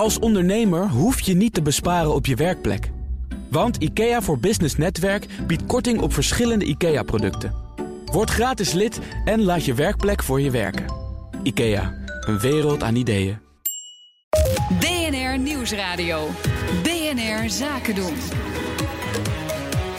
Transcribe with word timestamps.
Als 0.00 0.18
ondernemer 0.18 0.88
hoef 0.88 1.20
je 1.20 1.34
niet 1.34 1.54
te 1.54 1.62
besparen 1.62 2.14
op 2.14 2.26
je 2.26 2.34
werkplek. 2.34 2.90
Want 3.50 3.76
IKEA 3.76 4.22
voor 4.22 4.38
Business 4.38 4.76
Netwerk 4.76 5.26
biedt 5.46 5.66
korting 5.66 6.00
op 6.00 6.12
verschillende 6.12 6.64
IKEA-producten. 6.64 7.54
Word 8.04 8.30
gratis 8.30 8.72
lid 8.72 8.98
en 9.24 9.42
laat 9.42 9.64
je 9.64 9.74
werkplek 9.74 10.22
voor 10.22 10.40
je 10.40 10.50
werken. 10.50 10.84
IKEA, 11.42 11.94
een 12.20 12.38
wereld 12.38 12.82
aan 12.82 12.94
ideeën. 12.94 13.38
BNR 14.78 15.38
Nieuwsradio. 15.38 16.28
BNR 16.82 17.50
Zaken 17.50 17.94
doen. 17.94 18.14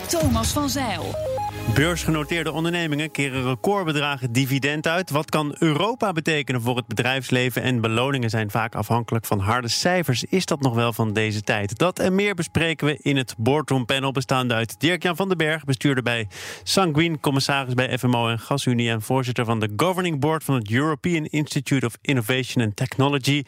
Thomas 0.07 0.51
van 0.51 0.69
Zeil. 0.69 1.30
Beursgenoteerde 1.73 2.51
ondernemingen 2.51 3.11
keren 3.11 3.43
recordbedragen 3.43 4.31
dividend 4.31 4.87
uit. 4.87 5.09
Wat 5.09 5.29
kan 5.29 5.55
Europa 5.59 6.11
betekenen 6.11 6.61
voor 6.61 6.75
het 6.75 6.87
bedrijfsleven? 6.87 7.61
En 7.61 7.81
beloningen 7.81 8.29
zijn 8.29 8.51
vaak 8.51 8.75
afhankelijk 8.75 9.25
van 9.25 9.39
harde 9.39 9.67
cijfers. 9.67 10.23
Is 10.23 10.45
dat 10.45 10.61
nog 10.61 10.73
wel 10.73 10.93
van 10.93 11.13
deze 11.13 11.41
tijd? 11.41 11.77
Dat 11.77 11.99
en 11.99 12.15
meer 12.15 12.35
bespreken 12.35 12.87
we 12.87 12.97
in 13.01 13.17
het 13.17 13.35
boardroom 13.37 13.85
panel 13.85 14.11
bestaande 14.11 14.53
uit 14.53 14.79
Dirk-Jan 14.79 15.15
van 15.15 15.27
den 15.27 15.37
Berg, 15.37 15.63
bestuurder 15.63 16.03
bij 16.03 16.27
Sanguine, 16.63 17.19
commissaris 17.19 17.73
bij 17.73 17.97
FMO 17.97 18.29
en 18.29 18.39
Gasunie 18.39 18.89
en 18.89 19.01
voorzitter 19.01 19.45
van 19.45 19.59
de 19.59 19.73
Governing 19.75 20.19
Board 20.19 20.43
van 20.43 20.55
het 20.55 20.71
European 20.71 21.25
Institute 21.25 21.85
of 21.85 21.97
Innovation 22.01 22.63
and 22.63 22.75
Technology. 22.75 23.43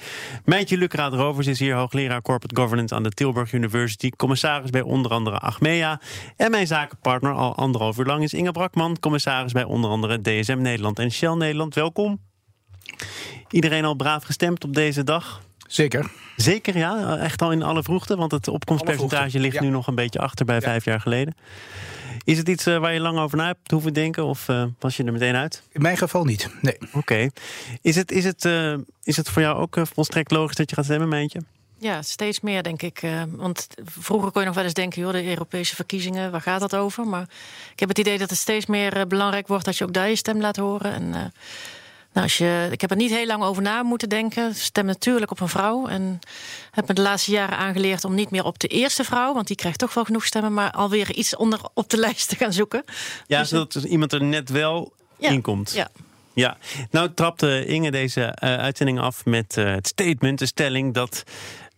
Mijntje 0.45 0.77
Lucraat 0.77 1.13
Rovers 1.13 1.48
is 1.48 1.59
hier 1.59 1.76
hoogleraar 1.76 2.21
Corporate 2.21 2.62
Governance 2.62 2.95
aan 2.95 3.04
de 3.04 3.12
Tilburg 3.12 3.54
University, 3.54 4.09
commissaris 4.09 4.70
bij 4.70 4.82
onder 4.82 5.12
andere 5.12 5.38
Achmea 5.38 6.02
en 6.38 6.52
mijn 6.52 6.68
zakenpartner 6.68 7.34
al 7.34 7.55
anderhalf 7.55 7.98
lang 8.05 8.23
is 8.23 8.34
Inge 8.34 8.52
Brakman, 8.52 8.99
commissaris 8.99 9.52
bij 9.52 9.63
onder 9.63 9.89
andere 9.89 10.21
DSM 10.21 10.57
Nederland 10.62 10.99
en 10.99 11.12
Shell 11.12 11.34
Nederland. 11.34 11.75
Welkom. 11.75 12.20
Iedereen 13.49 13.85
al 13.85 13.95
braaf 13.95 14.23
gestemd 14.23 14.63
op 14.63 14.73
deze 14.73 15.03
dag? 15.03 15.41
Zeker. 15.67 16.12
Zeker, 16.35 16.77
ja. 16.77 17.17
Echt 17.17 17.41
al 17.41 17.52
in 17.52 17.63
alle 17.63 17.84
vroegte, 17.84 18.16
want 18.16 18.31
het 18.31 18.48
opkomstpercentage 18.48 19.39
ligt 19.39 19.59
nu 19.59 19.70
nog 19.70 19.87
een 19.87 19.95
beetje 19.95 20.20
achter 20.20 20.45
bij 20.45 20.62
vijf 20.62 20.85
jaar 20.85 20.99
geleden. 20.99 21.35
Is 22.23 22.37
het 22.37 22.49
iets 22.49 22.65
eh, 22.65 22.77
waar 22.77 22.93
je 22.93 22.99
lang 22.99 23.20
over 23.20 23.37
na 23.37 23.45
hebt 23.45 23.71
hoeven 23.71 23.93
denken 23.93 24.26
of 24.26 24.48
uh, 24.48 24.63
was 24.79 24.98
je 24.98 25.04
er 25.04 25.12
meteen 25.12 25.35
uit? 25.35 25.63
In 25.71 25.82
mijn 25.82 25.98
geval 25.98 26.26
niet, 26.26 26.49
nee. 26.62 26.77
Oké. 26.93 27.27
Is, 27.82 27.95
het, 27.95 28.12
is, 28.12 28.23
het, 28.23 28.45
uh, 28.45 28.73
is 29.04 29.17
het 29.17 29.29
voor 29.29 29.41
jou 29.41 29.57
ook 29.57 29.77
volstrekt 29.93 30.32
logisch 30.32 30.55
dat 30.55 30.70
je 30.70 30.76
gaat 30.76 30.85
stemmen, 30.85 31.10
Mijntje? 31.10 31.40
Ja, 31.84 32.01
steeds 32.01 32.39
meer 32.39 32.63
denk 32.63 32.81
ik. 32.81 33.01
Uh, 33.01 33.23
want 33.29 33.67
vroeger 33.85 34.31
kon 34.31 34.41
je 34.41 34.48
nog 34.48 34.55
wel 34.55 34.63
eens 34.63 34.73
denken, 34.73 35.01
joh, 35.01 35.12
de 35.12 35.27
Europese 35.27 35.76
verkiezingen, 35.76 36.31
waar 36.31 36.41
gaat 36.41 36.59
dat 36.59 36.76
over? 36.76 37.07
Maar 37.07 37.27
ik 37.73 37.79
heb 37.79 37.89
het 37.89 37.98
idee 37.98 38.17
dat 38.17 38.29
het 38.29 38.39
steeds 38.39 38.65
meer 38.65 38.98
uh, 38.98 39.03
belangrijk 39.07 39.48
wordt 39.48 39.65
dat 39.65 39.77
je 39.77 39.84
ook 39.84 39.93
daar 39.93 40.09
je 40.09 40.15
stem 40.15 40.41
laat 40.41 40.55
horen. 40.55 40.93
En 40.93 41.04
uh, 41.04 41.13
nou, 42.13 42.26
als 42.26 42.37
je, 42.37 42.67
ik 42.71 42.81
heb 42.81 42.89
er 42.89 42.95
niet 42.95 43.11
heel 43.11 43.26
lang 43.26 43.43
over 43.43 43.61
na 43.61 43.84
moeten 43.84 44.09
denken. 44.09 44.55
Stem 44.55 44.85
natuurlijk 44.85 45.31
op 45.31 45.39
een 45.39 45.48
vrouw. 45.48 45.87
En 45.87 46.20
heb 46.71 46.87
me 46.87 46.93
de 46.93 47.01
laatste 47.01 47.31
jaren 47.31 47.57
aangeleerd 47.57 48.05
om 48.05 48.15
niet 48.15 48.31
meer 48.31 48.43
op 48.43 48.59
de 48.59 48.67
eerste 48.67 49.04
vrouw, 49.04 49.34
want 49.34 49.48
die 49.48 49.55
krijgt 49.55 49.79
toch 49.79 49.93
wel 49.93 50.05
genoeg 50.05 50.26
stemmen, 50.26 50.54
maar 50.54 50.71
alweer 50.71 51.11
iets 51.13 51.35
onder 51.35 51.59
op 51.73 51.89
de 51.89 51.98
lijst 52.05 52.29
te 52.29 52.35
gaan 52.35 52.54
zoeken. 52.54 52.84
Ja, 53.27 53.39
dus 53.39 53.49
zodat 53.49 53.73
iemand 53.73 54.13
er 54.13 54.23
net 54.23 54.49
wel 54.49 54.93
ja, 55.17 55.29
in 55.29 55.41
komt. 55.41 55.71
Ja. 55.71 55.89
Ja, 56.35 56.57
nou 56.91 57.13
trapte 57.13 57.65
Inge 57.65 57.91
deze 57.91 58.35
uitzending 58.35 58.99
af 58.99 59.26
met 59.26 59.55
het 59.55 59.87
statement, 59.87 60.39
de 60.39 60.45
stelling 60.45 60.93
dat 60.93 61.23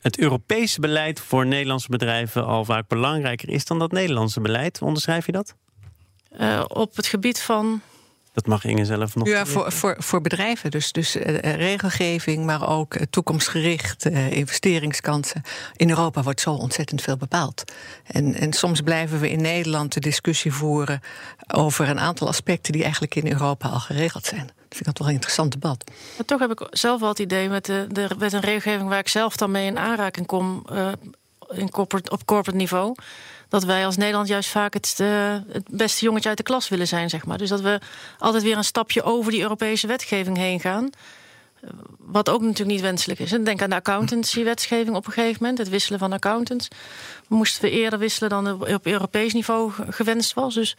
het 0.06 0.18
Europese 0.18 0.80
beleid 0.80 1.20
voor 1.20 1.46
Nederlandse 1.46 1.90
bedrijven 1.90 2.46
al 2.46 2.66
vaak 2.66 2.88
belangrijker 2.88 3.50
is 3.50 3.66
dan 3.66 3.80
dat 3.80 3.92
Nederlandse 3.92 4.42
beleid. 4.42 4.82
Onderschrijf 4.82 5.26
je 5.26 5.32
dat? 5.32 5.56
Uh, 6.40 6.64
op 6.68 6.96
het 6.96 7.08
gebied 7.08 7.42
van. 7.42 7.82
Dat 8.34 8.48
mag 8.48 8.66
Inge 8.66 8.86
zelf 8.86 9.16
nog. 9.16 9.28
Ja, 9.28 9.46
voor, 9.46 9.72
voor, 9.72 9.96
voor 10.00 10.22
bedrijven. 10.22 10.72
Dus, 10.72 10.92
dus 10.92 11.16
uh, 11.16 11.24
regelgeving, 11.56 12.46
maar 12.46 12.70
ook 12.70 12.98
toekomstgericht, 13.10 14.06
uh, 14.06 14.32
investeringskansen. 14.32 15.42
In 15.76 15.90
Europa 15.90 16.24
wordt 16.24 16.42
zo 16.42 16.52
ontzettend 16.52 17.02
veel 17.02 17.18
bepaald. 17.18 17.64
En, 18.04 18.34
en 18.34 18.54
soms 18.54 18.82
blijven 18.82 19.20
we 19.20 19.30
in 19.30 19.42
Nederland 19.42 19.94
de 19.94 20.00
discussie 20.00 20.54
voeren 20.54 21.00
over 21.48 21.90
een 21.90 22.00
aantal 22.00 22.28
aspecten 22.28 22.74
die 22.74 22.84
eigenlijk 22.84 23.16
in 23.16 23.32
Europa 23.32 23.70
al 23.70 23.80
geregeld 23.80 24.26
zijn 24.26 24.50
vind 24.76 24.86
dat 24.86 24.98
wel 24.98 25.08
een 25.08 25.14
interessant 25.14 25.52
debat. 25.52 25.84
Toch 26.26 26.40
heb 26.40 26.52
ik 26.52 26.68
zelf 26.70 27.00
wel 27.00 27.10
het 27.10 27.20
idee 27.20 27.50
met, 27.50 27.66
de, 27.66 27.88
de, 27.90 28.08
regelgeving 28.40 28.90
waar 28.90 29.00
ik 29.00 29.08
zelf 29.08 29.36
dan 29.36 29.52
mee 29.52 29.66
in 29.66 29.78
aanraking 29.78 30.28
kom 30.28 30.66
uh, 30.72 30.92
in 31.50 31.70
corporate, 31.70 32.12
op 32.12 32.26
corporate 32.26 32.58
niveau. 32.58 32.96
Dat 33.50 33.64
wij 33.64 33.86
als 33.86 33.98
Nederland 33.98 34.28
juist 34.28 34.50
vaak 34.50 34.74
het, 34.74 34.98
uh, 35.02 35.38
het 35.48 35.68
beste 35.70 36.06
jongetje 36.06 36.30
uit 36.30 36.38
de 36.38 36.44
klas 36.44 36.70
willen 36.70 36.88
zijn, 36.88 37.10
zeg 37.10 37.26
maar. 37.26 37.38
Dus 37.38 37.50
dat 37.50 37.62
we 37.62 37.80
altijd 38.20 38.44
weer 38.44 38.58
een 38.58 38.64
stapje 38.64 39.04
over 39.04 39.32
die 39.32 39.42
Europese 39.42 39.88
wetgeving 39.88 40.38
heen 40.38 40.60
gaan. 40.60 40.90
Eh, 41.62 41.70
wat 42.00 42.30
ook 42.30 42.42
natuurlijk 42.42 42.70
niet 42.70 42.82
wenselijk 42.82 43.20
is. 43.20 43.30
Denk 43.30 43.62
aan 43.62 43.70
de 43.70 43.76
accountancy-wetgeving 43.76 44.96
op 44.96 45.06
een 45.06 45.12
gegeven 45.12 45.38
moment, 45.42 45.58
het 45.58 45.70
wisselen 45.70 46.00
van 46.00 46.14
accountants. 46.14 46.68
Moesten 47.28 47.62
we 47.62 47.70
eerder 47.70 48.00
wisselen 48.00 48.30
dan 48.30 48.74
op 48.74 48.86
Europees 48.86 49.34
niveau 49.34 49.72
gewenst 49.90 50.34
was. 50.34 50.54
Dus 50.54 50.76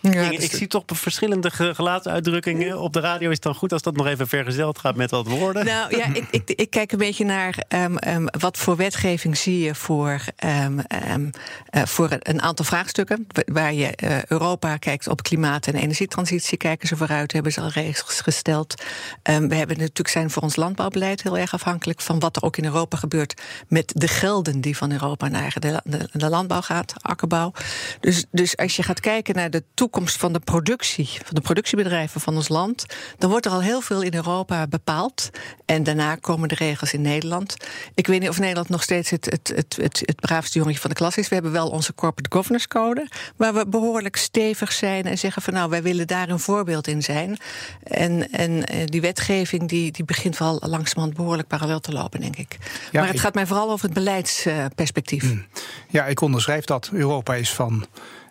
ja, 0.00 0.30
ik 0.30 0.52
zie 0.52 0.66
toch 0.66 0.84
verschillende 0.86 1.50
gelaatsuitdrukkingen. 1.50 2.80
Op 2.80 2.92
de 2.92 3.00
radio 3.00 3.28
is 3.28 3.34
het 3.34 3.42
dan 3.42 3.54
goed 3.54 3.72
als 3.72 3.82
dat 3.82 3.96
nog 3.96 4.06
even 4.06 4.28
vergezeld 4.28 4.78
gaat 4.78 4.96
met 4.96 5.10
wat 5.10 5.26
woorden. 5.26 5.64
Nou 5.64 5.96
ja, 5.96 6.06
ik, 6.14 6.26
ik, 6.30 6.50
ik 6.50 6.70
kijk 6.70 6.92
een 6.92 6.98
beetje 6.98 7.24
naar 7.24 7.64
um, 7.68 7.96
um, 8.06 8.26
wat 8.38 8.58
voor 8.58 8.76
wetgeving 8.76 9.36
zie 9.36 9.58
je 9.58 9.74
voor, 9.74 10.20
um, 10.44 10.78
uh, 10.78 11.82
voor 11.84 12.16
een 12.18 12.42
aantal 12.42 12.64
vraagstukken. 12.64 13.26
Waar 13.44 13.72
je 13.72 13.92
uh, 14.04 14.24
Europa 14.24 14.76
kijkt 14.76 15.08
op 15.08 15.22
klimaat- 15.22 15.66
en 15.66 15.74
energietransitie, 15.74 16.58
kijken 16.58 16.88
ze 16.88 16.96
vooruit, 16.96 17.32
hebben 17.32 17.52
ze 17.52 17.60
al 17.60 17.68
regels 17.68 18.20
gesteld. 18.20 18.74
we 19.22 19.54
hebben 19.54 19.78
natuurlijk 19.78 20.08
zijn 20.08 20.30
voor 20.30 20.42
ons 20.42 20.56
landbouwbeleid 20.56 21.22
heel 21.22 21.38
erg 21.38 21.54
afhankelijk 21.54 22.00
van 22.00 22.18
wat 22.18 22.36
er 22.36 22.42
ook 22.42 22.56
in 22.56 22.64
Europa 22.64 22.96
gebeurt 22.96 23.42
met 23.68 23.92
de 23.96 24.08
gelden 24.08 24.60
die 24.60 24.76
van 24.76 24.92
Europa 24.92 25.28
naar 25.28 25.56
de, 25.58 25.80
de, 25.84 26.08
de 26.12 26.28
landbouw 26.28 26.60
gaat, 26.60 26.94
akkerbouw. 27.00 27.52
Dus, 28.00 28.24
dus 28.30 28.56
als 28.56 28.76
je 28.76 28.82
gaat 28.82 29.00
kijken 29.00 29.34
naar 29.34 29.50
de 29.50 29.62
toekomst 29.74 29.88
toekomst 29.90 30.16
van 30.16 30.32
de 30.32 30.40
productie, 30.40 31.06
van 31.06 31.34
de 31.34 31.40
productiebedrijven 31.40 32.20
van 32.20 32.34
ons 32.34 32.48
land, 32.48 32.86
dan 33.18 33.30
wordt 33.30 33.46
er 33.46 33.52
al 33.52 33.62
heel 33.62 33.80
veel 33.80 34.02
in 34.02 34.14
Europa 34.14 34.66
bepaald. 34.66 35.30
En 35.64 35.82
daarna 35.82 36.14
komen 36.14 36.48
de 36.48 36.54
regels 36.54 36.92
in 36.92 37.02
Nederland. 37.02 37.56
Ik 37.94 38.06
weet 38.06 38.20
niet 38.20 38.28
of 38.28 38.38
Nederland 38.38 38.68
nog 38.68 38.82
steeds 38.82 39.10
het, 39.10 39.24
het, 39.24 39.52
het, 39.54 39.76
het, 39.82 40.02
het 40.04 40.20
braafste 40.20 40.58
jongetje 40.58 40.80
van 40.80 40.90
de 40.90 40.96
klas 40.96 41.16
is. 41.16 41.28
We 41.28 41.34
hebben 41.34 41.52
wel 41.52 41.68
onze 41.68 41.94
Corporate 41.94 42.36
Governance 42.36 42.68
Code, 42.68 43.08
waar 43.36 43.54
we 43.54 43.66
behoorlijk 43.66 44.16
stevig 44.16 44.72
zijn 44.72 45.04
en 45.04 45.18
zeggen 45.18 45.42
van 45.42 45.52
nou, 45.52 45.70
wij 45.70 45.82
willen 45.82 46.06
daar 46.06 46.28
een 46.28 46.38
voorbeeld 46.38 46.86
in 46.86 47.02
zijn. 47.02 47.38
En, 47.82 48.30
en 48.30 48.64
eh, 48.64 48.86
die 48.86 49.00
wetgeving 49.00 49.68
die, 49.68 49.92
die 49.92 50.04
begint 50.04 50.38
wel 50.38 50.58
langzamerhand 50.60 51.16
behoorlijk 51.16 51.48
parallel 51.48 51.80
te 51.80 51.92
lopen, 51.92 52.20
denk 52.20 52.36
ik. 52.36 52.56
maar 52.92 53.08
het 53.08 53.20
gaat 53.20 53.34
mij 53.34 53.46
vooral 53.46 53.70
over 53.70 53.84
het 53.84 53.94
beleidsperspectief. 53.94 55.22
Hmm. 55.22 55.46
Ja, 55.88 56.06
ik 56.06 56.20
onderschrijf 56.20 56.64
dat. 56.64 56.90
Europa 56.92 57.34
is 57.34 57.52
van 57.54 57.86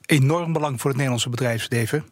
enorm 0.10 0.54
belang 0.54 0.76
voor 0.82 0.90
het 0.90 0.96
Nederlandse 0.96 1.30
bedrijfsleven. 1.30 2.06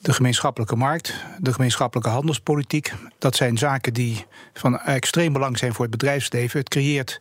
De 0.00 0.12
gemeenschappelijke 0.12 0.76
markt, 0.76 1.14
de 1.38 1.52
gemeenschappelijke 1.52 2.10
handelspolitiek. 2.10 2.92
Dat 3.18 3.36
zijn 3.36 3.58
zaken 3.58 3.94
die 3.94 4.26
van 4.54 4.78
extreem 4.78 5.32
belang 5.32 5.58
zijn 5.58 5.72
voor 5.72 5.84
het 5.84 5.90
bedrijfsleven. 5.90 6.58
Het 6.58 6.68
creëert 6.68 7.18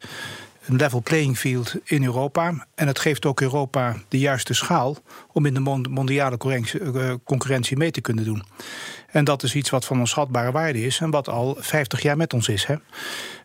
een 0.65 0.75
level 0.75 1.01
playing 1.01 1.38
field 1.38 1.75
in 1.83 2.03
Europa. 2.03 2.67
En 2.75 2.88
het 2.88 2.99
geeft 2.99 3.25
ook 3.25 3.41
Europa 3.41 3.95
de 4.07 4.19
juiste 4.19 4.53
schaal 4.53 4.97
om 5.31 5.45
in 5.45 5.53
de 5.53 5.59
mondiale 5.89 6.38
eh, 6.38 7.13
concurrentie 7.23 7.77
mee 7.77 7.91
te 7.91 8.01
kunnen 8.01 8.23
doen. 8.23 8.44
En 9.07 9.23
dat 9.23 9.44
is 9.44 9.55
iets 9.55 9.69
wat 9.69 9.85
van 9.85 9.99
onschatbare 9.99 10.51
waarde 10.51 10.85
is 10.85 10.99
en 10.99 11.09
wat 11.09 11.29
al 11.29 11.55
50 11.59 12.01
jaar 12.01 12.17
met 12.17 12.33
ons 12.33 12.47
is. 12.47 12.65
Hè? 12.65 12.75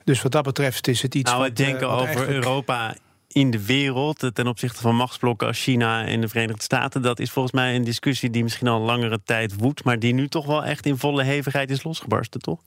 Dus 0.05 0.23
wat 0.23 0.33
dat 0.33 0.45
betreft 0.45 0.89
is 0.89 1.03
het 1.03 1.15
iets. 1.15 1.31
Nou, 1.31 1.43
we 1.43 1.53
denken 1.53 1.87
uh, 1.87 1.99
over 1.99 2.29
Europa 2.29 2.95
in 3.33 3.51
de 3.51 3.65
wereld 3.65 4.31
ten 4.33 4.47
opzichte 4.47 4.81
van 4.81 4.97
machtsblokken 4.97 5.47
als 5.47 5.63
China 5.63 6.07
en 6.07 6.21
de 6.21 6.29
Verenigde 6.29 6.63
Staten. 6.63 7.03
Dat 7.03 7.19
is 7.19 7.31
volgens 7.31 7.55
mij 7.55 7.77
een 7.77 7.85
discussie 7.85 8.31
die 8.31 8.43
misschien 8.43 8.69
al 8.69 8.81
langere 8.81 9.21
tijd 9.25 9.57
woedt, 9.57 9.85
maar 9.85 9.99
die 9.99 10.15
nu 10.15 10.29
toch 10.29 10.47
wel 10.47 10.65
echt 10.65 10.87
in 10.87 10.97
volle 10.97 11.23
hevigheid 11.23 11.71
is 11.71 11.83
losgebarsten, 11.83 12.41
toch? 12.41 12.61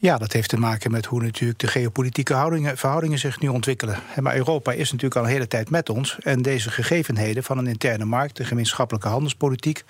Ja, 0.00 0.18
dat 0.18 0.32
heeft 0.32 0.48
te 0.48 0.58
maken 0.58 0.90
met 0.90 1.06
hoe 1.06 1.22
natuurlijk 1.22 1.58
de 1.58 1.66
geopolitieke 1.66 2.34
houdingen, 2.34 2.76
verhoudingen 2.76 3.18
zich 3.18 3.40
nu 3.40 3.48
ontwikkelen. 3.48 3.98
Maar 4.20 4.36
Europa 4.36 4.72
is 4.72 4.92
natuurlijk 4.92 5.20
al 5.20 5.26
een 5.26 5.30
hele 5.30 5.48
tijd 5.48 5.70
met 5.70 5.88
ons. 5.88 6.16
En 6.20 6.42
deze 6.42 6.70
gegevenheden 6.70 7.42
van 7.42 7.58
een 7.58 7.66
interne 7.66 8.04
markt, 8.04 8.36
de 8.36 8.44
gemeenschappelijke 8.44 9.08
handelspolitiek. 9.08 9.84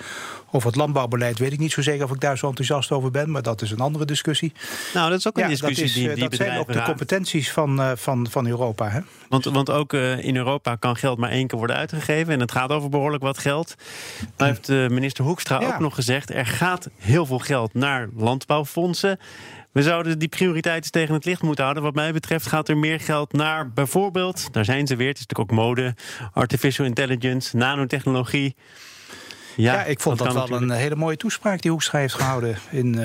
of 0.51 0.65
het 0.65 0.77
landbouwbeleid, 0.77 1.39
weet 1.39 1.53
ik 1.53 1.59
niet 1.59 1.73
zo 1.73 1.83
zeker 1.83 2.05
of 2.05 2.11
ik 2.11 2.21
daar 2.21 2.39
zo 2.39 2.49
enthousiast 2.49 2.91
over 2.91 3.11
ben. 3.11 3.31
Maar 3.31 3.43
dat 3.43 3.63
is 3.63 3.71
een 3.71 3.81
andere 3.81 4.05
discussie. 4.05 4.53
Nou, 4.95 5.11
dat 5.11 5.19
is 5.19 5.29
ook 5.29 5.39
een 5.39 5.49
discussie 5.49 5.85
dat 5.85 5.95
is, 5.95 5.95
die, 5.95 6.15
die 6.15 6.29
Dat 6.29 6.35
zijn 6.35 6.59
ook 6.59 6.73
de 6.73 6.83
competenties 6.83 7.53
van, 7.53 7.81
uh, 7.81 7.91
van, 7.95 8.27
van 8.31 8.47
Europa. 8.47 8.89
Hè? 8.89 9.01
Want, 9.29 9.45
want 9.45 9.71
ook 9.71 9.93
uh, 9.93 10.25
in 10.25 10.37
Europa 10.37 10.77
kan 10.77 10.97
geld 10.97 11.19
maar 11.19 11.31
één 11.31 11.47
keer 11.47 11.59
worden 11.59 11.77
uitgegeven. 11.77 12.33
En 12.33 12.41
het 12.41 12.53
gaat 12.53 12.71
over 12.71 12.89
behoorlijk 12.89 13.23
wat 13.23 13.39
geld. 13.39 13.75
Maar 14.37 14.49
heeft 14.49 14.69
minister 14.69 15.25
Hoekstra 15.25 15.61
ja. 15.61 15.67
ook 15.67 15.79
nog 15.79 15.95
gezegd: 15.95 16.31
er 16.31 16.47
gaat 16.47 16.89
heel 16.99 17.27
veel 17.27 17.39
geld 17.39 17.75
naar 17.75 18.09
landbouwfondsen. 18.15 19.19
We 19.79 19.85
zouden 19.85 20.19
die 20.19 20.29
prioriteiten 20.29 20.91
tegen 20.91 21.15
het 21.15 21.25
licht 21.25 21.43
moeten 21.43 21.63
houden. 21.65 21.83
Wat 21.83 21.95
mij 21.95 22.13
betreft 22.13 22.47
gaat 22.47 22.69
er 22.69 22.77
meer 22.77 23.01
geld 23.01 23.33
naar 23.33 23.71
bijvoorbeeld, 23.71 24.53
daar 24.53 24.65
zijn 24.65 24.87
ze 24.87 24.97
weer, 24.97 25.09
het 25.09 25.19
is 25.19 25.27
natuurlijk 25.27 25.51
ook 25.61 25.65
mode, 25.67 25.95
artificial 26.33 26.87
intelligence, 26.87 27.57
nanotechnologie. 27.57 28.57
Ja, 29.57 29.85
ik 29.85 30.01
vond 30.01 30.19
dat 30.19 30.33
dat, 30.33 30.49
wel 30.49 30.63
een 30.63 30.71
hele 30.71 30.95
mooie 30.97 31.17
toespraak 31.17 31.63
die 31.63 31.71
Hoekstra 31.71 31.99
heeft 31.99 32.15
gehouden 32.15 32.59
in. 32.71 32.99
eh, 32.99 33.05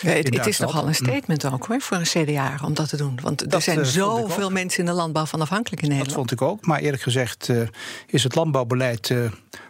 Ja, 0.00 0.10
het, 0.10 0.28
in 0.28 0.38
het 0.38 0.46
is 0.46 0.58
nogal 0.58 0.86
een 0.86 0.94
statement 0.94 1.44
ook 1.46 1.66
hoor, 1.66 1.80
voor 1.80 1.96
een 1.96 2.02
CDA 2.24 2.58
om 2.64 2.74
dat 2.74 2.88
te 2.88 2.96
doen. 2.96 3.18
Want 3.22 3.40
er 3.40 3.48
Dat, 3.48 3.62
zijn 3.62 3.78
eh, 3.78 3.84
zoveel 3.84 4.50
mensen 4.50 4.80
in 4.80 4.86
de 4.86 4.92
landbouw 4.92 5.24
van 5.26 5.40
afhankelijk 5.40 5.82
in 5.82 5.88
Dat 5.88 5.98
Nederland. 5.98 6.28
vond 6.28 6.40
ik 6.40 6.46
ook. 6.48 6.66
Maar 6.66 6.78
eerlijk 6.80 7.02
gezegd 7.02 7.48
eh, 7.48 7.60
is 8.06 8.22
het 8.22 8.34
landbouwbeleid 8.34 9.10
eh, 9.10 9.18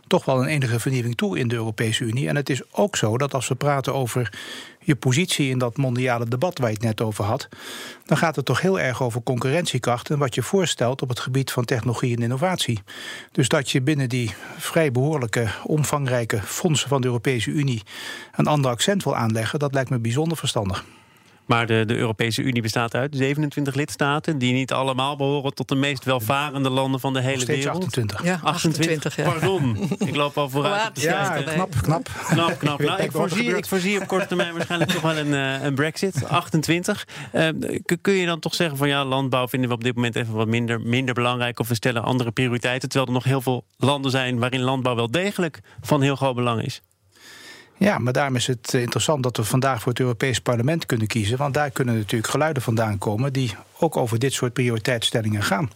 toch 0.08 0.25
wel 0.25 0.43
een 0.43 0.49
enige 0.49 0.81
vernieuwing 0.81 1.16
toe 1.16 1.38
in 1.38 1.49
de 1.49 1.55
Europese 1.55 2.05
Unie. 2.05 2.28
En 2.28 2.37
het 2.37 2.50
is 2.50 2.72
ook 2.72 2.96
zo 2.96 3.19
dat 3.19 3.34
als 3.34 3.49
we 3.49 3.55
praten 3.55 3.94
over 3.94 4.32
je 4.88 4.96
positie 4.96 5.50
in 5.50 5.58
dat 5.58 5.76
mondiale 5.76 6.28
debat 6.28 6.58
waar 6.58 6.69
je 6.69 6.75
het 6.75 6.84
net 6.84 7.00
over 7.00 7.25
had, 7.25 7.49
dan 8.05 8.16
gaat 8.16 8.37
het 8.37 8.44
toch 8.44 8.60
heel 8.60 8.81
erg 8.81 9.02
over 9.02 9.22
concurrentiekracht 9.22 10.10
en 10.10 10.19
wat 10.19 10.34
je 10.34 10.43
voorstelt 10.43 11.02
op 11.02 11.08
het 11.08 11.20
gebied 11.20 11.50
van 11.50 11.64
technologie 11.64 12.16
en 12.16 12.22
innovatie. 12.22 12.82
Dus 13.32 13.49
dat 13.49 13.70
je 13.70 13.82
binnen 13.82 14.08
die 14.08 14.34
vrij 14.56 14.93
behoorlijke, 14.93 15.49
omvangrijke 15.64 16.43
fondsen 16.43 16.88
van 16.88 17.00
de 17.00 17.06
Europese 17.06 17.50
Unie 17.50 17.82
een 18.37 18.46
ander 18.46 18.70
accent 18.70 19.05
wil 19.05 19.16
aanleggen, 19.16 19.58
dat 19.58 19.75
lijkt 19.75 19.90
me 19.90 19.99
bijzonder 19.99 20.37
verstandig. 20.37 20.84
Maar 21.48 21.66
de, 21.66 21.84
de 21.86 21.96
Europese 21.96 22.42
Unie 22.42 22.62
bestaat 22.62 22.94
uit 22.94 23.16
27 23.16 23.74
lidstaten... 23.74 24.38
die 24.38 24.52
niet 24.52 24.72
allemaal 24.72 25.16
behoren 25.16 25.54
tot 25.54 25.68
de 25.68 25.74
meest 25.74 26.04
welvarende 26.04 26.70
landen 26.70 27.00
van 27.00 27.12
de 27.12 27.20
hele 27.20 27.44
wereld. 27.44 27.76
28. 27.76 28.22
Ja, 28.24 28.40
28, 28.42 29.16
ja. 29.16 29.24
Pardon, 29.24 29.76
ik 29.98 30.16
loop 30.16 30.38
al 30.38 30.48
vooruit. 30.48 31.00
Ja, 31.00 31.32
hè. 31.32 31.42
knap, 31.42 31.74
knap. 31.82 32.08
Knap, 32.28 32.58
knap. 32.58 32.80
Nou, 32.88 33.00
ik, 33.00 33.06
er 33.06 33.12
voorzie, 33.12 33.56
ik 33.56 33.66
voorzie 33.66 34.00
op 34.00 34.06
korte 34.06 34.26
termijn 34.26 34.52
waarschijnlijk 34.52 34.90
toch 34.90 35.02
wel 35.02 35.16
een, 35.16 35.34
eh, 35.34 35.64
een 35.64 35.74
brexit. 35.74 36.24
28. 36.28 37.06
Eh, 37.32 37.48
kun- 37.84 38.00
kun 38.00 38.12
je 38.14 38.26
dan 38.26 38.40
toch 38.40 38.54
zeggen 38.54 38.76
van 38.76 38.88
ja, 38.88 39.04
landbouw 39.04 39.48
vinden 39.48 39.68
we 39.68 39.74
op 39.74 39.84
dit 39.84 39.94
moment 39.94 40.16
even 40.16 40.34
wat 40.34 40.46
minder, 40.46 40.80
minder 40.80 41.14
belangrijk... 41.14 41.58
of 41.60 41.68
we 41.68 41.74
stellen 41.74 42.02
andere 42.02 42.30
prioriteiten... 42.30 42.88
terwijl 42.88 43.10
er 43.10 43.16
nog 43.16 43.24
heel 43.24 43.40
veel 43.40 43.64
landen 43.76 44.10
zijn 44.10 44.38
waarin 44.38 44.60
landbouw 44.60 44.94
wel 44.94 45.10
degelijk 45.10 45.60
van 45.80 46.02
heel 46.02 46.16
groot 46.16 46.34
belang 46.34 46.62
is? 46.62 46.80
Ja, 47.78 47.98
maar 47.98 48.12
daarom 48.12 48.36
is 48.36 48.46
het 48.46 48.75
eh, 48.75 48.80
interessant 48.80 49.22
dat 49.22 49.36
we 49.36 49.44
vandaag 49.44 49.80
voor 49.80 49.92
het 49.92 50.00
Europees 50.00 50.40
Parlement 50.40 50.86
kunnen 50.86 51.06
kiezen. 51.06 51.38
Want 51.38 51.54
daar 51.54 51.70
kunnen 51.70 51.94
natuurlijk 51.94 52.30
geluiden 52.30 52.62
vandaan 52.62 52.98
komen 52.98 53.32
die 53.32 53.54
ook 53.78 53.96
over 53.96 54.19
dit 54.19 54.32
soort 54.32 54.52
prioriteitsstellingen 54.52 55.42
gaan. 55.42 55.70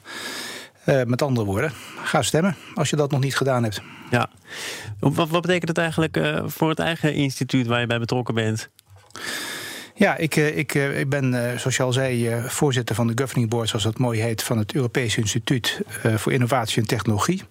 Eh, 0.84 1.02
met 1.02 1.22
andere 1.22 1.46
woorden, 1.46 1.72
ga 2.04 2.22
stemmen 2.22 2.56
als 2.74 2.90
je 2.90 2.96
dat 2.96 3.10
nog 3.10 3.20
niet 3.20 3.36
gedaan 3.36 3.62
hebt. 3.62 3.82
Ja. 4.10 4.30
Wat, 4.98 5.28
wat 5.28 5.42
betekent 5.42 5.68
het 5.68 5.78
eigenlijk 5.78 6.16
eh, 6.16 6.42
voor 6.46 6.68
het 6.68 6.78
eigen 6.78 7.14
instituut 7.14 7.66
waar 7.66 7.80
je 7.80 7.86
bij 7.86 7.98
betrokken 7.98 8.34
bent? 8.34 8.68
Ja, 10.02 10.16
ik, 10.16 10.36
eh, 10.36 10.56
ik, 10.58 10.74
eh, 10.74 10.98
ik 10.98 11.08
ben, 11.08 11.34
eh, 11.34 11.58
zoals 11.58 11.76
je 11.76 11.82
al 11.82 11.92
zei, 11.92 12.34
voorzitter 12.46 12.94
van 12.94 13.06
de 13.06 13.12
Governing 13.16 13.48
Board, 13.50 13.68
zoals 13.68 13.84
dat 13.84 13.98
mooi 13.98 14.20
heet, 14.20 14.42
van 14.42 14.58
het 14.58 14.74
Europees 14.74 15.16
Instituut 15.16 15.80
voor 16.16 16.32
Innovatie 16.32 16.82
en 16.82 16.88
Technologie. 16.88 17.42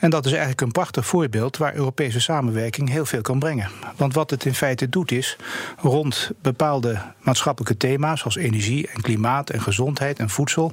En 0.00 0.10
dat 0.10 0.24
is 0.24 0.30
eigenlijk 0.30 0.60
een 0.60 0.70
prachtig 0.70 1.06
voorbeeld 1.06 1.56
waar 1.56 1.74
Europese 1.74 2.20
samenwerking 2.20 2.90
heel 2.90 3.06
veel 3.06 3.20
kan 3.20 3.38
brengen. 3.38 3.70
Want 3.96 4.14
wat 4.14 4.30
het 4.30 4.44
in 4.44 4.54
feite 4.54 4.88
doet 4.88 5.12
is, 5.12 5.36
rond 5.78 6.30
bepaalde 6.42 7.02
maatschappelijke 7.20 7.76
thema's, 7.76 8.20
zoals 8.20 8.36
energie 8.36 8.88
en 8.88 9.00
klimaat 9.00 9.50
en 9.50 9.60
gezondheid 9.60 10.18
en 10.18 10.30
voedsel. 10.30 10.72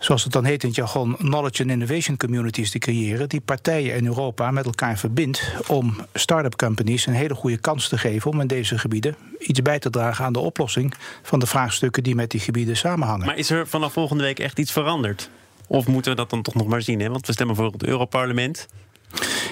Zoals 0.00 0.24
het 0.24 0.32
dan 0.32 0.44
heet 0.44 0.62
in 0.62 0.68
het 0.68 0.76
jargon, 0.76 1.16
knowledge 1.16 1.62
and 1.62 1.70
innovation 1.70 2.16
communities 2.16 2.70
te 2.70 2.78
creëren, 2.78 3.28
die 3.28 3.40
partijen 3.40 3.94
in 3.94 4.06
Europa 4.06 4.50
met 4.50 4.64
elkaar 4.64 4.98
verbindt 4.98 5.54
om 5.66 5.96
start-up 6.14 6.56
companies 6.56 7.06
een 7.06 7.14
hele 7.14 7.34
goede 7.34 7.58
kans 7.58 7.88
te 7.88 7.98
geven 7.98 8.30
om 8.30 8.40
in 8.40 8.46
deze 8.46 8.78
gebieden 8.78 9.16
iets 9.38 9.62
bij 9.62 9.78
te 9.78 9.90
dragen 9.90 10.24
aan 10.24 10.32
de 10.32 10.38
oplossing 10.38 10.94
van 11.22 11.38
de 11.38 11.46
vraagstukken 11.46 12.02
die 12.02 12.14
met 12.14 12.30
die 12.30 12.40
gebieden 12.40 12.76
samenhangen. 12.76 13.26
Maar 13.26 13.36
is 13.36 13.50
er 13.50 13.66
vanaf 13.66 13.92
volgende 13.92 14.22
week 14.22 14.38
echt 14.38 14.58
iets 14.58 14.72
veranderd? 14.72 15.30
Of 15.66 15.86
moeten 15.86 16.10
we 16.10 16.16
dat 16.16 16.30
dan 16.30 16.42
toch 16.42 16.54
nog 16.54 16.66
maar 16.66 16.82
zien? 16.82 17.00
Hè? 17.00 17.08
Want 17.08 17.26
we 17.26 17.32
stemmen 17.32 17.56
voor 17.56 17.72
het 17.72 17.84
Europarlement. 17.84 18.68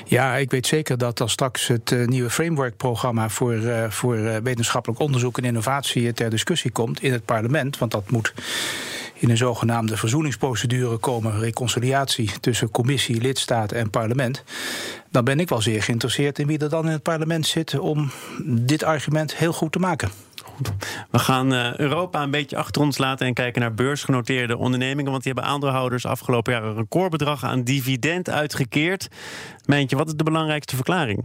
Ja, 0.04 0.36
ik 0.36 0.50
weet 0.50 0.66
zeker 0.66 0.98
dat 0.98 1.20
als 1.20 1.32
straks 1.32 1.66
het 1.66 1.92
eh, 1.92 2.06
nieuwe 2.06 2.30
framework-programma 2.30 3.28
voor, 3.28 3.54
eh, 3.54 3.90
voor 3.90 4.16
eh, 4.16 4.36
wetenschappelijk 4.42 5.00
onderzoek 5.00 5.38
en 5.38 5.44
innovatie 5.44 6.12
ter 6.12 6.30
discussie 6.30 6.70
komt 6.70 7.02
in 7.02 7.12
het 7.12 7.24
parlement, 7.24 7.78
want 7.78 7.90
dat 7.90 8.10
moet 8.10 8.32
in 9.18 9.30
een 9.30 9.36
zogenaamde 9.36 9.96
verzoeningsprocedure 9.96 10.96
komen, 10.96 11.38
reconciliatie 11.38 12.30
tussen 12.40 12.70
commissie, 12.70 13.20
lidstaat 13.20 13.72
en 13.72 13.90
parlement. 13.90 14.44
Dan 15.10 15.24
ben 15.24 15.40
ik 15.40 15.48
wel 15.48 15.60
zeer 15.60 15.82
geïnteresseerd 15.82 16.38
in 16.38 16.46
wie 16.46 16.58
er 16.58 16.68
dan 16.68 16.84
in 16.84 16.92
het 16.92 17.02
parlement 17.02 17.46
zit 17.46 17.78
om 17.78 18.10
dit 18.44 18.82
argument 18.82 19.36
heel 19.36 19.52
goed 19.52 19.72
te 19.72 19.78
maken. 19.78 20.10
We 21.10 21.18
gaan 21.18 21.54
eh, 21.54 21.76
Europa 21.76 22.22
een 22.22 22.30
beetje 22.30 22.56
achter 22.56 22.82
ons 22.82 22.98
laten 22.98 23.26
en 23.26 23.34
kijken 23.34 23.60
naar 23.60 23.74
beursgenoteerde 23.74 24.56
ondernemingen. 24.56 25.10
Want 25.10 25.22
die 25.22 25.32
hebben 25.32 25.52
aandeelhouders 25.52 26.06
afgelopen 26.06 26.52
jaar 26.52 26.62
een 26.62 26.76
recordbedrag 26.76 27.44
aan 27.44 27.62
dividend 27.62 28.30
uitgekeerd. 28.30 29.08
Mijntje, 29.64 29.96
wat 29.96 30.06
is 30.06 30.14
de 30.14 30.24
belangrijkste 30.24 30.76
verklaring? 30.76 31.24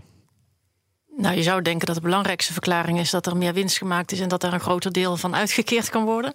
Nou, 1.18 1.36
je 1.36 1.44
zou 1.44 1.62
denken 1.62 1.86
dat 1.88 1.96
de 1.96 2.02
belangrijkste 2.02 2.54
verklaring 2.54 3.00
is 3.00 3.10
dat 3.10 3.26
er 3.26 3.38
meer 3.38 3.54
winst 3.54 3.78
gemaakt 3.78 4.12
is 4.12 4.20
en 4.20 4.28
dat 4.28 4.42
daar 4.42 4.54
een 4.54 4.60
groter 4.60 4.92
deel 4.92 5.18
van 5.18 5.36
uitgekeerd 5.36 5.90
kan 5.90 6.04
worden. 6.04 6.34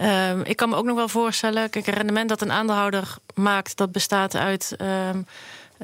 Ehm, 0.00 0.40
ik 0.40 0.56
kan 0.56 0.68
me 0.68 0.76
ook 0.76 0.84
nog 0.84 0.96
wel 0.96 1.08
voorstellen, 1.08 1.70
kijk, 1.70 1.86
een 1.86 1.94
rendement 1.94 2.28
dat 2.28 2.40
een 2.40 2.52
aandeelhouder 2.52 3.14
maakt, 3.34 3.76
dat 3.76 3.92
bestaat 3.92 4.36
uit 4.36 4.74
ehm, 4.76 5.22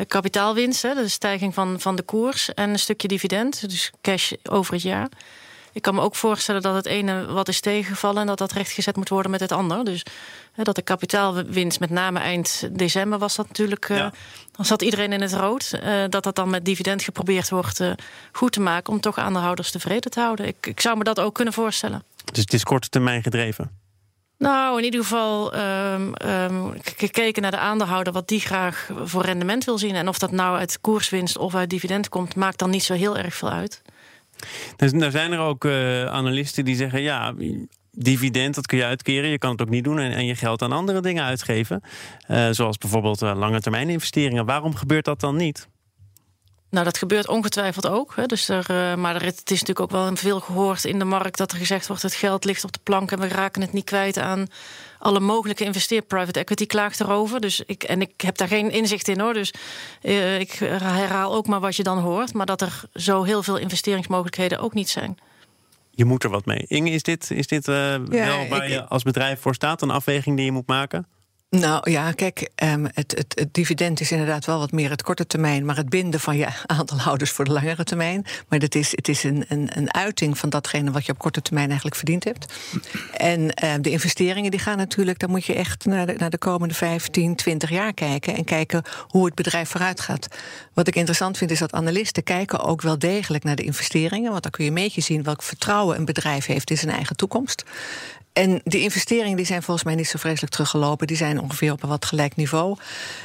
kapitaalwinst, 0.07 0.83
hè, 0.83 0.95
de 0.95 1.09
stijging 1.09 1.55
van, 1.55 1.81
van 1.81 1.97
de 1.97 2.03
koers 2.03 2.55
en 2.55 2.71
een 2.71 2.79
stukje 2.79 3.09
dividend, 3.09 3.69
dus 3.71 3.91
cash 4.01 4.33
over 4.51 4.73
het 4.75 4.83
jaar. 4.83 5.09
Ik 5.73 5.83
kan 5.83 5.95
me 5.95 6.01
ook 6.01 6.15
voorstellen 6.15 6.63
dat 6.63 6.75
het 6.75 6.87
ene 6.87 7.27
wat 7.27 7.49
is 7.49 7.61
tegengevallen 7.61 8.21
en 8.21 8.27
dat 8.27 8.39
dat 8.39 8.53
rechtgezet 8.53 8.97
moet 8.97 9.09
worden 9.09 9.31
met 9.31 9.41
het 9.41 9.53
ander. 9.53 9.85
Dus 9.85 10.03
hè, 10.53 10.63
dat 10.63 10.75
de 10.75 10.83
kapitaalwinst, 10.83 11.81
met 11.81 11.91
name 11.91 12.19
eind 12.19 12.69
december, 12.73 13.19
was 13.19 13.37
dat 13.37 13.49
natuurlijk. 13.49 13.89
eh. 13.89 13.97
Dan 14.53 14.65
zat 14.65 14.83
iedereen 14.83 15.13
in 15.13 15.21
het 15.21 15.33
rood. 15.33 15.73
eh, 15.73 16.05
dat 16.09 16.23
dat 16.25 16.35
dan 16.35 16.51
met 16.51 16.65
dividend 16.65 17.03
geprobeerd 17.03 17.51
wordt 17.51 17.81
eh, 17.81 17.91
goed 18.33 18.53
te 18.53 18.61
maken 18.61 18.93
om 18.93 19.01
toch 19.01 19.19
aandeelhouders 19.19 19.71
tevreden 19.71 20.11
te 20.11 20.21
houden. 20.21 20.47
Ik, 20.47 20.67
ik 20.67 20.81
zou 20.81 20.97
me 20.97 21.05
dat 21.05 21.21
ook 21.21 21.35
kunnen 21.35 21.55
voorstellen. 21.55 22.03
Dus 22.33 22.41
het 22.41 22.53
is 22.53 22.63
korte 22.63 22.89
termijn 22.89 23.23
gedreven. 23.23 23.85
Nou, 24.39 24.79
in 24.79 24.85
ieder 24.85 25.01
geval 25.01 25.53
ehm, 25.53 26.13
ehm, 26.13 26.71
gekeken 26.97 27.43
naar 27.43 27.51
de 27.51 27.59
aandeelhouder, 27.59 28.13
wat 28.13 28.29
die 28.29 28.41
graag 28.41 28.91
voor 29.05 29.23
rendement 29.23 29.65
wil 29.65 29.79
zien. 29.79 29.95
En 29.95 30.09
of 30.09 30.19
dat 30.19 30.31
nou 30.31 30.59
uit 30.59 30.81
koerswinst 30.81 31.39
of 31.39 31.55
uit 31.55 31.71
dividend 31.71 32.09
komt, 32.09 32.37
maakt 32.37 32.59
dan 32.59 32.71
niet 32.71 32.83
zo 32.83 32.95
heel 32.95 33.17
erg 33.17 33.35
veel 33.35 33.51
uit. 33.51 33.83
Dus 34.77 34.93
nou 34.93 35.11
zijn 35.11 35.33
er 35.33 35.39
ook 35.39 35.65
eh, 35.65 36.05
analisten 36.05 36.65
die 36.65 36.77
zeggen: 36.77 37.03
ja, 37.03 37.35
dividend 37.91 38.55
dat 38.55 38.67
kun 38.67 38.79
je 38.79 38.85
uitkeren. 38.85 39.31
Je 39.31 39.39
kan 39.39 39.51
het 39.51 39.63
ook 39.63 39.69
niet 39.69 39.85
doen 39.85 39.99
en, 39.99 40.13
en 40.13 40.27
je 40.27 40.35
geld 40.35 40.63
aan 40.63 40.73
andere 40.73 41.01
dingen 41.01 41.25
uitgeven. 41.25 41.83
Eh, 42.27 42.49
zoals 42.51 42.79
bijvoorbeeld 42.79 43.23
eh, 43.23 43.37
lange 43.37 43.61
termijn 43.61 43.89
investeringen. 43.89 44.47
Waarom 44.47 44.75
gebeurt 44.75 45.05
dat 45.05 45.21
dan 45.21 45.37
niet? 45.37 45.69
Nou, 46.71 46.85
dat 46.85 46.99
gebeurt 46.99 47.29
ongetwijfeld 47.29 47.87
ook. 47.89 48.13
Hè. 48.17 48.27
Dus 48.27 48.49
er, 48.49 48.67
eh, 48.69 48.95
maar 48.95 49.15
er, 49.15 49.25
het 49.25 49.51
is 49.51 49.61
natuurlijk 49.61 49.81
ook 49.81 49.91
wel 49.91 50.17
veel 50.17 50.41
gehoord 50.41 50.85
in 50.85 50.99
de 50.99 51.05
markt 51.05 51.39
dat 51.39 51.53
er 51.53 51.59
gezegd 51.59 51.87
wordt: 51.87 52.03
het 52.03 52.15
geld 52.15 52.45
ligt 52.45 52.65
op 52.65 52.73
de 52.73 52.79
plank 52.83 53.13
en 53.13 53.21
we 53.21 53.29
raken 53.29 53.63
het 53.63 53.73
niet 53.73 53.85
kwijt 53.85 54.19
aan 54.19 54.47
alle 54.99 55.21
mogelijke 55.21 55.65
investeer. 55.65 56.03
Private 56.03 56.39
equity 56.39 56.67
klaagt 56.67 57.01
erover. 57.01 57.41
Dus 57.41 57.61
ik, 57.67 57.83
en 57.83 58.01
ik 58.01 58.21
heb 58.21 58.37
daar 58.37 58.49
geen 58.49 58.71
inzicht 58.71 59.09
in 59.09 59.21
hoor. 59.21 59.33
Dus 59.35 59.53
eh, 60.03 60.41
ik 60.41 60.53
herhaal 60.53 61.35
ook 61.35 61.47
maar 61.47 61.61
wat 61.61 61.77
je 61.77 61.83
dan 61.83 61.99
hoort. 61.99 62.35
Maar 62.35 62.47
dat 62.47 62.61
er 62.61 62.83
zo 62.95 63.23
heel 63.23 63.43
veel 63.43 63.57
investeringsmogelijkheden 63.57 64.59
ook 64.59 64.75
niet 64.75 64.89
zijn. 64.89 65.19
Je 65.91 66.05
moet 66.05 66.25
er 66.25 66.31
wat 66.31 66.45
mee. 66.47 66.65
Inge, 66.67 66.91
is 66.91 67.03
dit, 67.03 67.31
is 67.31 67.47
dit 67.47 67.69
eh, 67.69 67.75
wel 68.09 68.49
waar 68.49 68.65
ik- 68.65 68.71
je 68.71 68.85
als 68.85 69.03
bedrijf 69.03 69.41
voor 69.41 69.55
staat? 69.55 69.83
Een 69.83 69.91
afweging 69.91 70.37
die 70.37 70.45
je 70.45 70.53
moet 70.53 70.67
maken? 70.67 71.07
Nou 71.51 71.91
ja, 71.91 72.13
kijk, 72.13 72.51
ehm, 72.55 72.87
het, 72.95 73.25
het, 73.29 73.49
dividend 73.53 74.01
is 74.01 74.11
inderdaad 74.11 74.45
wel 74.45 74.59
wat 74.59 74.73
meer 74.73 74.91
het 74.91 75.03
korte 75.03 75.27
termijn, 75.27 75.65
maar 75.65 75.77
het 75.77 75.89
binden 75.89 76.21
van 76.21 76.37
je 76.37 76.47
aandeelhouders 76.67 77.31
voor 77.31 77.45
de 77.45 77.53
langere 77.53 77.85
termijn. 77.85 78.27
Maar 78.49 78.59
het 78.59 78.75
is, 78.75 78.91
het 78.91 79.09
is 79.09 79.25
een, 79.25 79.45
een, 79.49 79.71
een 79.77 79.95
uiting 79.95 80.39
van 80.39 80.49
datgene 80.49 80.91
wat 80.91 81.07
je 81.07 81.13
op 81.13 81.19
korte 81.19 81.43
termijn 81.43 81.67
eigenlijk 81.67 81.97
verdiend 81.97 82.25
hebt. 82.25 82.55
En 83.17 83.55
ehm, 83.55 83.81
de 83.81 83.91
investeringen 83.91 84.51
die 84.51 84.61
gaan 84.61 84.77
natuurlijk, 84.77 85.19
daar 85.19 85.31
moet 85.31 85.45
je 85.45 85.55
echt 85.55 85.85
naar 85.85 86.07
de, 86.07 86.15
naar 86.19 86.31
de 86.31 86.39
komende 86.39 86.75
15, 86.75 87.37
20 87.37 87.71
jaar 87.71 87.95
kijken 87.95 88.35
en 88.35 88.45
kijken 88.45 88.83
hoe 89.09 89.25
het 89.25 89.35
bedrijf 89.35 89.69
vooruit 89.69 90.01
gaat. 90.01 90.29
Wat 90.75 90.89
ik 90.89 90.97
interessant 90.97 91.39
vind 91.39 91.51
is 91.51 91.59
dat 91.59 91.73
analisten 91.73 92.23
kijken 92.23 92.61
ook 92.61 92.83
wel 92.83 92.99
degelijk 92.99 93.45
naar 93.45 93.57
de 93.57 93.65
investeringen, 93.65 94.31
want 94.31 94.43
dan 94.43 94.53
kun 94.53 94.65
je 94.65 94.71
een 94.71 94.77
beetje 94.77 95.01
zien 95.01 95.23
welk 95.23 95.43
vertrouwen 95.43 95.97
een 95.97 96.05
bedrijf 96.05 96.47
heeft 96.47 96.71
in 96.71 96.79
zijn 96.79 96.95
eigen 96.95 97.17
toekomst. 97.17 97.65
En 98.37 98.61
die 98.65 98.81
investeringen 98.81 99.37
die 99.37 99.47
zijn 99.47 99.63
volgens 99.63 99.87
mij 99.87 99.95
niet 99.95 100.09
zo 100.09 100.19
vreselijk 100.19 100.53
teruggelopen. 100.53 101.07
Die 101.07 101.17
zijn 101.17 101.41
ongeveer 101.41 101.73
op 101.73 101.83
een 101.83 101.89
wat 101.89 102.05
gelijk 102.05 102.37
niveau. 102.37 102.77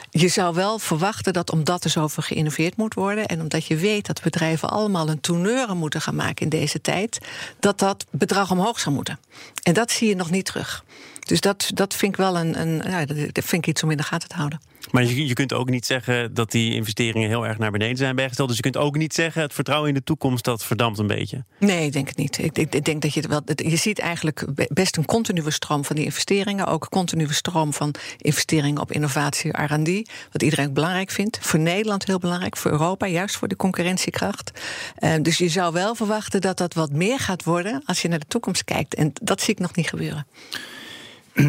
Je 0.09 0.27
zou 0.27 0.55
wel 0.55 0.79
verwachten 0.79 1.33
dat 1.33 1.51
omdat 1.51 1.83
er 1.83 1.89
zoveel 1.89 2.23
geïnnoveerd 2.23 2.77
moet 2.77 2.93
worden... 2.93 3.25
en 3.25 3.41
omdat 3.41 3.65
je 3.65 3.75
weet 3.75 4.05
dat 4.05 4.21
bedrijven 4.21 4.69
allemaal 4.69 5.09
een 5.09 5.21
tourneuren 5.21 5.77
moeten 5.77 6.01
gaan 6.01 6.15
maken 6.15 6.43
in 6.43 6.49
deze 6.49 6.81
tijd... 6.81 7.19
dat 7.59 7.79
dat 7.79 8.05
bedrag 8.09 8.51
omhoog 8.51 8.79
zou 8.79 8.95
moeten. 8.95 9.19
En 9.63 9.73
dat 9.73 9.91
zie 9.91 10.07
je 10.07 10.15
nog 10.15 10.31
niet 10.31 10.45
terug. 10.45 10.83
Dus 11.19 11.41
dat, 11.41 11.71
dat 11.73 11.93
vind 11.93 12.11
ik 12.11 12.17
wel 12.17 12.37
een, 12.37 12.61
een 12.61 12.81
ja, 12.91 13.05
dat 13.05 13.45
vind 13.45 13.63
ik 13.63 13.67
iets 13.67 13.83
om 13.83 13.91
in 13.91 13.97
de 13.97 14.03
gaten 14.03 14.29
te 14.29 14.35
houden. 14.35 14.61
Maar 14.91 15.03
je, 15.03 15.27
je 15.27 15.33
kunt 15.33 15.53
ook 15.53 15.69
niet 15.69 15.85
zeggen 15.85 16.33
dat 16.33 16.51
die 16.51 16.73
investeringen 16.73 17.29
heel 17.29 17.47
erg 17.47 17.57
naar 17.57 17.71
beneden 17.71 17.97
zijn 17.97 18.15
bijgesteld. 18.15 18.47
Dus 18.47 18.57
je 18.57 18.63
kunt 18.63 18.77
ook 18.77 18.97
niet 18.97 19.13
zeggen 19.13 19.41
het 19.41 19.53
vertrouwen 19.53 19.89
in 19.89 19.95
de 19.95 20.03
toekomst 20.03 20.43
dat 20.43 20.63
verdampt 20.63 20.99
een 20.99 21.07
beetje. 21.07 21.43
Nee, 21.59 21.85
ik 21.85 21.93
denk 21.93 22.07
het 22.07 22.17
niet. 22.17 22.37
Ik, 22.37 22.57
ik, 22.57 22.85
denk 22.85 23.01
dat 23.01 23.13
je 23.13 23.27
wel. 23.27 23.41
Je 23.55 23.75
ziet 23.75 23.99
eigenlijk 23.99 24.45
best 24.73 24.97
een 24.97 25.05
continue 25.05 25.51
stroom 25.51 25.85
van 25.85 25.95
die 25.95 26.05
investeringen. 26.05 26.65
Ook 26.65 26.83
een 26.83 26.89
continue 26.89 27.33
stroom 27.33 27.73
van 27.73 27.93
investeringen 28.17 28.81
op 28.81 28.91
innovatie, 28.91 29.63
RD. 29.63 30.09
Wat 30.31 30.43
iedereen 30.43 30.73
belangrijk 30.73 31.11
vindt. 31.11 31.37
Voor 31.41 31.59
Nederland 31.59 32.05
heel 32.05 32.19
belangrijk, 32.19 32.57
voor 32.57 32.71
Europa, 32.71 33.07
juist 33.07 33.37
voor 33.37 33.47
de 33.47 33.55
concurrentiekracht. 33.55 34.51
Uh, 34.99 35.13
dus 35.21 35.37
je 35.37 35.49
zou 35.49 35.73
wel 35.73 35.95
verwachten 35.95 36.41
dat 36.41 36.57
dat 36.57 36.73
wat 36.73 36.91
meer 36.91 37.19
gaat 37.19 37.43
worden 37.43 37.81
als 37.85 38.01
je 38.01 38.07
naar 38.07 38.19
de 38.19 38.27
toekomst 38.27 38.63
kijkt. 38.63 38.95
En 38.95 39.11
dat 39.21 39.41
zie 39.41 39.53
ik 39.53 39.59
nog 39.59 39.75
niet 39.75 39.89
gebeuren. 39.89 40.25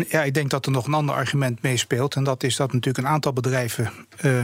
Ja, 0.08 0.22
ik 0.22 0.34
denk 0.34 0.50
dat 0.50 0.66
er 0.66 0.72
nog 0.72 0.86
een 0.86 0.94
ander 0.94 1.14
argument 1.14 1.62
meespeelt. 1.62 2.14
En 2.14 2.24
dat 2.24 2.42
is 2.42 2.56
dat 2.56 2.72
natuurlijk 2.72 3.06
een 3.06 3.12
aantal 3.12 3.32
bedrijven. 3.32 3.90
Uh, 4.24 4.42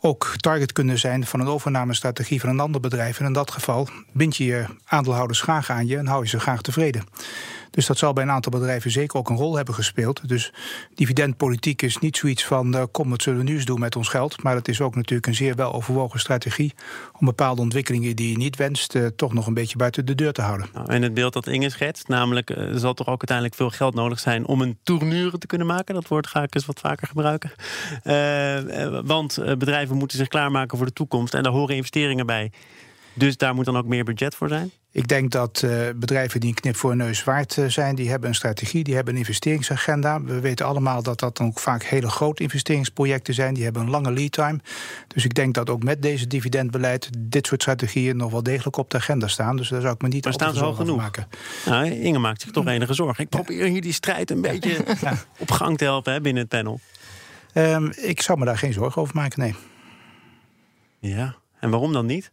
ook 0.00 0.34
target 0.36 0.72
kunnen 0.72 0.98
zijn 0.98 1.26
van 1.26 1.40
een 1.40 1.46
overnamestrategie 1.46 2.40
van 2.40 2.48
een 2.48 2.60
ander 2.60 2.80
bedrijf. 2.80 3.20
En 3.20 3.26
in 3.26 3.32
dat 3.32 3.50
geval 3.50 3.88
bind 4.12 4.36
je 4.36 4.44
je 4.44 4.64
aandeelhouders 4.84 5.40
graag 5.40 5.70
aan 5.70 5.86
je 5.86 5.96
en 5.96 6.06
hou 6.06 6.22
je 6.22 6.28
ze 6.28 6.40
graag 6.40 6.62
tevreden. 6.62 7.04
Dus 7.72 7.86
dat 7.86 7.98
zal 7.98 8.12
bij 8.12 8.22
een 8.22 8.30
aantal 8.30 8.52
bedrijven 8.52 8.90
zeker 8.90 9.18
ook 9.18 9.30
een 9.30 9.36
rol 9.36 9.56
hebben 9.56 9.74
gespeeld. 9.74 10.28
Dus 10.28 10.52
dividendpolitiek 10.94 11.82
is 11.82 11.98
niet 11.98 12.16
zoiets 12.16 12.44
van 12.44 12.74
uh, 12.76 12.82
kom, 12.90 13.10
wat 13.10 13.22
zullen 13.22 13.38
we 13.38 13.44
nu 13.44 13.54
eens 13.54 13.64
doen 13.64 13.80
met 13.80 13.96
ons 13.96 14.08
geld. 14.08 14.42
Maar 14.42 14.54
het 14.54 14.68
is 14.68 14.80
ook 14.80 14.94
natuurlijk 14.94 15.26
een 15.26 15.34
zeer 15.34 15.54
wel 15.54 15.72
overwogen 15.72 16.20
strategie 16.20 16.74
om 17.18 17.26
bepaalde 17.26 17.60
ontwikkelingen 17.60 18.16
die 18.16 18.30
je 18.30 18.36
niet 18.36 18.56
wenst, 18.56 18.94
uh, 18.94 19.06
toch 19.06 19.32
nog 19.32 19.46
een 19.46 19.54
beetje 19.54 19.76
buiten 19.76 20.06
de 20.06 20.14
deur 20.14 20.32
te 20.32 20.42
houden. 20.42 20.66
Nou, 20.72 20.88
en 20.88 21.02
het 21.02 21.14
beeld 21.14 21.32
dat 21.32 21.46
Inge 21.46 21.70
schetst, 21.70 22.08
namelijk 22.08 22.50
uh, 22.50 22.56
er 22.56 22.78
zal 22.78 22.94
toch 22.94 23.06
ook 23.06 23.18
uiteindelijk 23.28 23.56
veel 23.56 23.70
geld 23.70 23.94
nodig 23.94 24.18
zijn 24.20 24.46
om 24.46 24.60
een 24.60 24.78
tournure 24.82 25.38
te 25.38 25.46
kunnen 25.46 25.66
maken. 25.66 25.94
Dat 25.94 26.08
woord 26.08 26.26
ga 26.26 26.42
ik 26.42 26.54
eens 26.54 26.66
wat 26.66 26.80
vaker 26.80 27.06
gebruiken. 27.06 27.52
want 29.06 29.38
bedrijven 29.58 29.96
moeten 29.96 30.18
zich 30.18 30.28
klaarmaken 30.28 30.76
voor 30.76 30.86
de 30.86 30.92
toekomst 30.92 31.34
en 31.34 31.42
daar 31.42 31.52
horen 31.52 31.76
investeringen 31.76 32.26
bij. 32.26 32.50
Dus 33.14 33.36
daar 33.36 33.54
moet 33.54 33.64
dan 33.64 33.76
ook 33.76 33.86
meer 33.86 34.04
budget 34.04 34.34
voor 34.34 34.48
zijn? 34.48 34.70
Ik 34.94 35.08
denk 35.08 35.30
dat 35.30 35.62
uh, 35.64 35.70
bedrijven 35.96 36.40
die 36.40 36.48
een 36.48 36.54
knip 36.54 36.76
voor 36.76 36.96
neus 36.96 37.24
waard 37.24 37.56
uh, 37.56 37.68
zijn, 37.68 37.94
die 37.94 38.10
hebben 38.10 38.28
een 38.28 38.34
strategie, 38.34 38.84
die 38.84 38.94
hebben 38.94 39.14
een 39.14 39.20
investeringsagenda. 39.20 40.22
We 40.22 40.40
weten 40.40 40.66
allemaal 40.66 41.02
dat 41.02 41.20
dat 41.20 41.36
dan 41.36 41.46
ook 41.46 41.58
vaak 41.58 41.82
hele 41.82 42.08
grote 42.08 42.42
investeringsprojecten 42.42 43.34
zijn. 43.34 43.54
Die 43.54 43.64
hebben 43.64 43.82
een 43.82 43.90
lange 43.90 44.12
lead 44.12 44.32
time. 44.32 44.58
Dus 45.06 45.24
ik 45.24 45.34
denk 45.34 45.54
dat 45.54 45.70
ook 45.70 45.82
met 45.82 46.02
deze 46.02 46.26
dividendbeleid 46.26 47.10
dit 47.18 47.46
soort 47.46 47.62
strategieën 47.62 48.16
nog 48.16 48.30
wel 48.30 48.42
degelijk 48.42 48.76
op 48.76 48.90
de 48.90 48.96
agenda 48.96 49.26
staan. 49.28 49.56
Dus 49.56 49.68
daar 49.68 49.80
zou 49.80 49.94
ik 49.94 50.02
me 50.02 50.08
niet 50.08 50.24
maar 50.24 50.32
staan 50.32 50.54
ze 50.54 50.62
al 50.62 50.74
genoeg 50.74 50.96
maken. 50.96 51.28
Nou, 51.66 51.90
Inge 51.90 52.18
maakt 52.18 52.40
zich 52.40 52.50
toch 52.50 52.66
enige 52.66 52.94
zorgen. 52.94 53.24
Ik 53.24 53.30
probeer 53.30 53.66
hier 53.66 53.82
die 53.82 53.92
strijd 53.92 54.30
een 54.30 54.40
beetje 54.40 54.84
ja. 55.00 55.14
op 55.38 55.50
gang 55.50 55.78
te 55.78 55.84
helpen 55.84 56.12
hè, 56.12 56.20
binnen 56.20 56.42
het 56.42 56.50
panel. 56.50 56.80
Um, 57.54 57.92
ik 57.96 58.22
zou 58.22 58.38
me 58.38 58.44
daar 58.44 58.58
geen 58.58 58.72
zorgen 58.72 59.02
over 59.02 59.14
maken, 59.14 59.40
nee. 59.40 59.54
Ja, 60.98 61.34
en 61.60 61.70
waarom 61.70 61.92
dan 61.92 62.06
niet? 62.06 62.30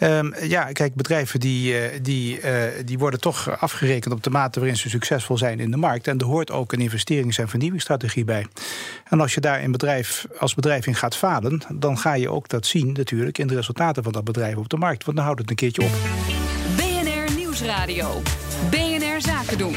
Um, 0.00 0.34
ja, 0.42 0.72
kijk, 0.72 0.94
bedrijven 0.94 1.40
die, 1.40 1.72
uh, 1.72 1.98
die, 2.02 2.40
uh, 2.40 2.62
die 2.84 2.98
worden 2.98 3.20
toch 3.20 3.60
afgerekend 3.60 4.14
op 4.14 4.22
de 4.22 4.30
mate 4.30 4.58
waarin 4.58 4.78
ze 4.78 4.88
succesvol 4.88 5.38
zijn 5.38 5.60
in 5.60 5.70
de 5.70 5.76
markt. 5.76 6.06
En 6.06 6.18
er 6.18 6.26
hoort 6.26 6.50
ook 6.50 6.72
een 6.72 6.80
investerings- 6.80 7.38
en 7.38 7.48
vernieuwingsstrategie 7.48 8.24
bij. 8.24 8.46
En 9.08 9.20
als 9.20 9.34
je 9.34 9.40
daar 9.40 9.70
bedrijf, 9.70 10.26
als 10.38 10.54
bedrijf 10.54 10.86
in 10.86 10.94
gaat 10.94 11.16
falen, 11.16 11.62
dan 11.74 11.98
ga 11.98 12.14
je 12.14 12.30
ook 12.30 12.48
dat 12.48 12.66
zien 12.66 12.92
natuurlijk 12.92 13.38
in 13.38 13.46
de 13.46 13.54
resultaten 13.54 14.02
van 14.02 14.12
dat 14.12 14.24
bedrijf 14.24 14.56
op 14.56 14.68
de 14.68 14.76
markt. 14.76 15.04
Want 15.04 15.16
dan 15.16 15.26
houdt 15.26 15.40
het 15.40 15.50
een 15.50 15.56
keertje 15.56 15.82
op. 15.82 15.92
BNR 16.76 17.36
Nieuwsradio. 17.36 18.22
BNR 18.70 19.20
Zaken 19.20 19.58
doen. 19.58 19.74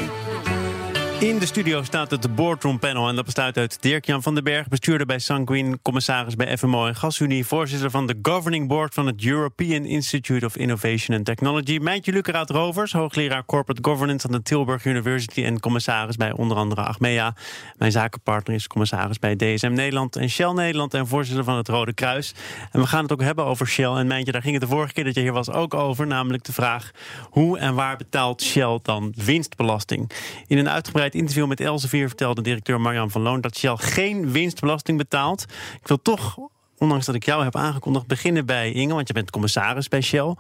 In 1.20 1.40
de 1.40 1.46
studio 1.46 1.84
staat 1.84 2.12
het 2.12 2.36
Boardroom 2.36 2.80
Panel 2.80 3.10
en 3.10 3.16
dat 3.16 3.26
bestaat 3.26 3.58
uit 3.58 3.82
Dirk-Jan 3.82 4.24
van 4.24 4.34
den 4.34 4.44
Berg, 4.44 4.68
bestuurder 4.68 5.08
bij 5.08 5.20
Sanguin, 5.20 5.80
commissaris 5.82 6.36
bij 6.36 6.58
FMO 6.58 6.88
en 6.88 6.96
GasUnie, 6.96 7.46
voorzitter 7.46 7.92
van 7.92 8.08
de 8.08 8.20
Governing 8.22 8.68
Board 8.68 8.94
van 8.94 9.06
het 9.08 9.26
European 9.26 9.86
Institute 9.86 10.46
of 10.46 10.58
Innovation 10.58 11.18
and 11.18 11.26
Technology, 11.26 11.78
Mijntje 11.78 12.12
Luceraat 12.12 12.50
Rovers, 12.50 12.92
hoogleraar 12.92 13.46
Corporate 13.46 13.90
Governance 13.90 14.28
aan 14.28 14.34
de 14.34 14.42
Tilburg 14.42 14.86
University 14.86 15.44
en 15.44 15.60
commissaris 15.60 16.16
bij 16.16 16.32
onder 16.32 16.58
andere 16.58 16.82
Achmea. 16.82 17.36
Mijn 17.78 17.92
zakenpartner 17.92 18.56
is 18.56 18.68
commissaris 18.68 19.20
bij 19.20 19.36
DSM 19.36 19.74
Nederland 19.74 20.16
en 20.16 20.30
Shell 20.30 20.52
Nederland 20.52 20.94
en 20.94 21.08
voorzitter 21.08 21.44
van 21.44 21.58
het 21.58 21.68
Rode 21.68 21.94
Kruis. 21.94 22.34
En 22.72 22.80
we 22.80 22.88
gaan 22.88 23.04
het 23.04 23.12
ook 23.12 23.22
hebben 23.22 23.46
over 23.46 23.68
Shell 23.68 23.92
en 23.92 24.08
Mijntje, 24.08 24.32
daar 24.32 24.42
ging 24.42 24.54
het 24.54 24.64
de 24.64 24.76
vorige 24.76 24.94
keer 24.94 25.04
dat 25.04 25.16
je 25.16 25.22
hier 25.22 25.34
was 25.34 25.52
ook 25.52 25.74
over, 25.74 26.08
namelijk 26.08 26.44
de 26.44 26.54
vraag 26.54 26.92
hoe 27.30 27.58
en 27.58 27.76
waar 27.76 27.98
betaalt 27.98 28.42
Shell 28.42 28.80
dan 28.82 29.14
winstbelasting? 29.16 30.12
In 30.48 30.58
een 30.58 30.70
uitgebreid 30.70 31.08
interview 31.16 31.48
met 31.48 31.60
Elsevier 31.60 32.08
vertelde 32.08 32.42
directeur 32.42 32.82
Marjan 32.82 33.12
van 33.12 33.22
Loon 33.22 33.42
dat 33.42 33.58
Shell 33.58 33.76
geen 33.76 34.32
winstbelasting 34.32 34.98
betaalt. 34.98 35.46
Ik 35.82 35.88
wil 35.88 36.02
toch 36.02 36.38
ondanks 36.78 37.06
dat 37.06 37.16
ik 37.16 37.26
jou 37.26 37.44
heb 37.44 37.56
aangekondigd, 37.56 38.08
beginnen 38.08 38.46
bij 38.46 38.72
Inge, 38.72 38.94
want 38.94 39.08
je 39.08 39.14
bent 39.14 39.32
commissaris 39.32 39.88
bij 39.88 40.02
Shell. 40.02 40.36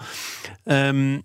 Um, 0.64 1.24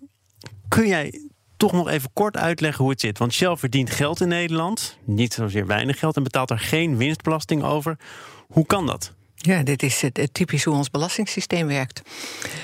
kun 0.67 0.87
jij 0.87 1.21
toch 1.57 1.71
nog 1.71 1.89
even 1.89 2.09
kort 2.13 2.37
uitleggen 2.37 2.81
hoe 2.81 2.91
het 2.91 3.01
zit? 3.01 3.17
Want 3.17 3.33
Shell 3.33 3.55
verdient 3.55 3.89
geld 3.89 4.21
in 4.21 4.27
Nederland, 4.27 4.97
niet 5.03 5.33
zozeer 5.33 5.67
weinig 5.67 5.99
geld, 5.99 6.15
en 6.15 6.23
betaalt 6.23 6.49
er 6.49 6.59
geen 6.59 6.97
winstbelasting 6.97 7.63
over. 7.63 7.97
Hoe 8.47 8.65
kan 8.65 8.85
dat? 8.85 9.14
Ja, 9.35 9.63
dit 9.63 9.83
is 9.83 10.01
het, 10.01 10.29
typisch 10.31 10.63
hoe 10.63 10.75
ons 10.75 10.89
belastingssysteem 10.89 11.67
werkt. 11.67 12.01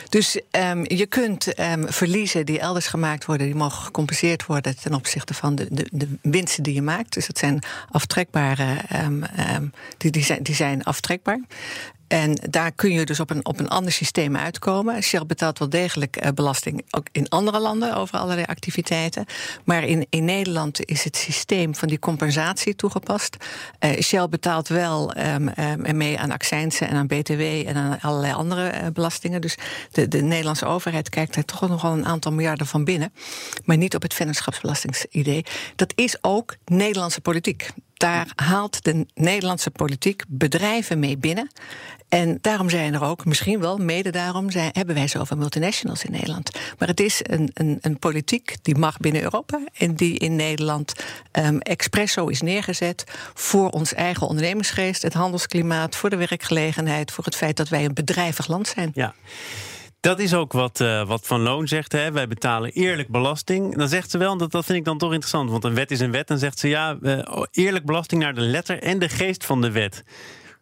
Dus 0.09 0.39
um, 0.51 0.83
je 0.87 1.05
kunt 1.05 1.59
um, 1.59 1.91
verliezen 1.91 2.45
die 2.45 2.59
elders 2.59 2.87
gemaakt 2.87 3.25
worden, 3.25 3.45
die 3.45 3.55
mogen 3.55 3.83
gecompenseerd 3.83 4.45
worden 4.45 4.79
ten 4.79 4.93
opzichte 4.93 5.33
van 5.33 5.55
de, 5.55 5.67
de, 5.71 5.87
de 5.91 6.07
winsten 6.21 6.63
die 6.63 6.73
je 6.73 6.81
maakt. 6.81 7.13
Dus 7.13 7.27
dat 7.27 7.37
zijn 7.37 7.63
aftrekbare, 7.91 8.77
um, 8.95 9.23
die, 9.97 10.11
die, 10.11 10.23
zijn, 10.23 10.43
die 10.43 10.55
zijn 10.55 10.83
aftrekbaar. 10.83 11.39
En 12.11 12.37
daar 12.49 12.71
kun 12.71 12.91
je 12.91 13.05
dus 13.05 13.19
op 13.19 13.29
een, 13.29 13.45
op 13.45 13.59
een 13.59 13.67
ander 13.67 13.91
systeem 13.91 14.37
uitkomen. 14.37 15.03
Shell 15.03 15.25
betaalt 15.25 15.59
wel 15.59 15.69
degelijk 15.69 16.23
uh, 16.23 16.31
belasting, 16.31 16.85
ook 16.89 17.07
in 17.11 17.29
andere 17.29 17.59
landen 17.59 17.95
over 17.95 18.17
allerlei 18.17 18.45
activiteiten. 18.45 19.25
Maar 19.63 19.83
in, 19.83 20.05
in 20.09 20.25
Nederland 20.25 20.85
is 20.85 21.03
het 21.03 21.17
systeem 21.17 21.75
van 21.75 21.87
die 21.87 21.99
compensatie 21.99 22.75
toegepast. 22.75 23.37
Uh, 23.79 23.99
Shell 24.01 24.29
betaalt 24.29 24.67
wel 24.67 25.17
um, 25.17 25.51
um, 25.87 25.97
mee 25.97 26.19
aan 26.19 26.31
accijnsen 26.31 26.87
en 26.87 26.95
aan 26.95 27.07
BTW 27.07 27.41
en 27.41 27.75
aan 27.75 27.99
allerlei 28.01 28.33
andere 28.33 28.71
uh, 28.71 28.87
belastingen. 28.93 29.41
Dus 29.41 29.57
de, 29.91 30.07
de 30.07 30.21
Nederlandse 30.21 30.65
overheid 30.65 31.09
kijkt 31.09 31.33
daar 31.33 31.45
toch 31.45 31.69
nog 31.69 31.81
wel 31.81 31.91
een 31.91 32.05
aantal 32.05 32.31
miljarden 32.31 32.67
van 32.67 32.83
binnen. 32.83 33.13
Maar 33.65 33.77
niet 33.77 33.95
op 33.95 34.01
het 34.01 34.13
vennootschapsbelastingsidee. 34.13 35.45
Dat 35.75 35.93
is 35.95 36.17
ook 36.21 36.55
Nederlandse 36.65 37.21
politiek 37.21 37.71
daar 38.01 38.31
haalt 38.35 38.83
de 38.83 39.05
Nederlandse 39.13 39.71
politiek 39.71 40.23
bedrijven 40.27 40.99
mee 40.99 41.17
binnen. 41.17 41.51
En 42.09 42.37
daarom 42.41 42.69
zijn 42.69 42.93
er 42.93 43.03
ook, 43.03 43.25
misschien 43.25 43.59
wel, 43.59 43.77
mede 43.77 44.09
daarom 44.09 44.51
zijn, 44.51 44.69
hebben 44.73 44.95
wij 44.95 45.07
zoveel 45.07 45.37
multinationals 45.37 46.03
in 46.03 46.11
Nederland. 46.11 46.51
Maar 46.77 46.87
het 46.87 46.99
is 46.99 47.19
een, 47.23 47.49
een, 47.53 47.77
een 47.81 47.99
politiek 47.99 48.55
die 48.61 48.75
mag 48.75 48.97
binnen 48.97 49.21
Europa 49.21 49.59
en 49.77 49.95
die 49.95 50.17
in 50.17 50.35
Nederland 50.35 50.93
um, 51.31 51.59
expresso 51.59 52.27
is 52.27 52.41
neergezet 52.41 53.03
voor 53.33 53.69
ons 53.69 53.93
eigen 53.93 54.27
ondernemingsgeest, 54.27 55.01
het 55.01 55.13
handelsklimaat, 55.13 55.95
voor 55.95 56.09
de 56.09 56.15
werkgelegenheid, 56.15 57.11
voor 57.11 57.23
het 57.23 57.35
feit 57.35 57.57
dat 57.57 57.69
wij 57.69 57.85
een 57.85 57.93
bedrijvig 57.93 58.47
land 58.47 58.67
zijn. 58.67 58.91
Ja. 58.93 59.13
Dat 60.01 60.19
is 60.19 60.33
ook 60.33 60.51
wat, 60.51 60.79
uh, 60.79 61.07
wat 61.07 61.27
Van 61.27 61.41
Loon 61.41 61.67
zegt. 61.67 61.91
Hè. 61.91 62.11
Wij 62.11 62.27
betalen 62.27 62.71
eerlijk 62.71 63.09
belasting. 63.09 63.77
Dan 63.77 63.87
zegt 63.87 64.11
ze 64.11 64.17
wel, 64.17 64.37
dat, 64.37 64.51
dat 64.51 64.65
vind 64.65 64.77
ik 64.77 64.85
dan 64.85 64.97
toch 64.97 65.11
interessant. 65.11 65.49
Want 65.49 65.63
een 65.63 65.73
wet 65.73 65.91
is 65.91 65.99
een 65.99 66.11
wet. 66.11 66.27
Dan 66.27 66.37
zegt 66.37 66.59
ze 66.59 66.67
ja, 66.67 66.97
uh, 67.01 67.19
eerlijk 67.51 67.85
belasting 67.85 68.21
naar 68.21 68.33
de 68.33 68.41
letter 68.41 68.81
en 68.81 68.99
de 68.99 69.09
geest 69.09 69.45
van 69.45 69.61
de 69.61 69.71
wet. 69.71 70.03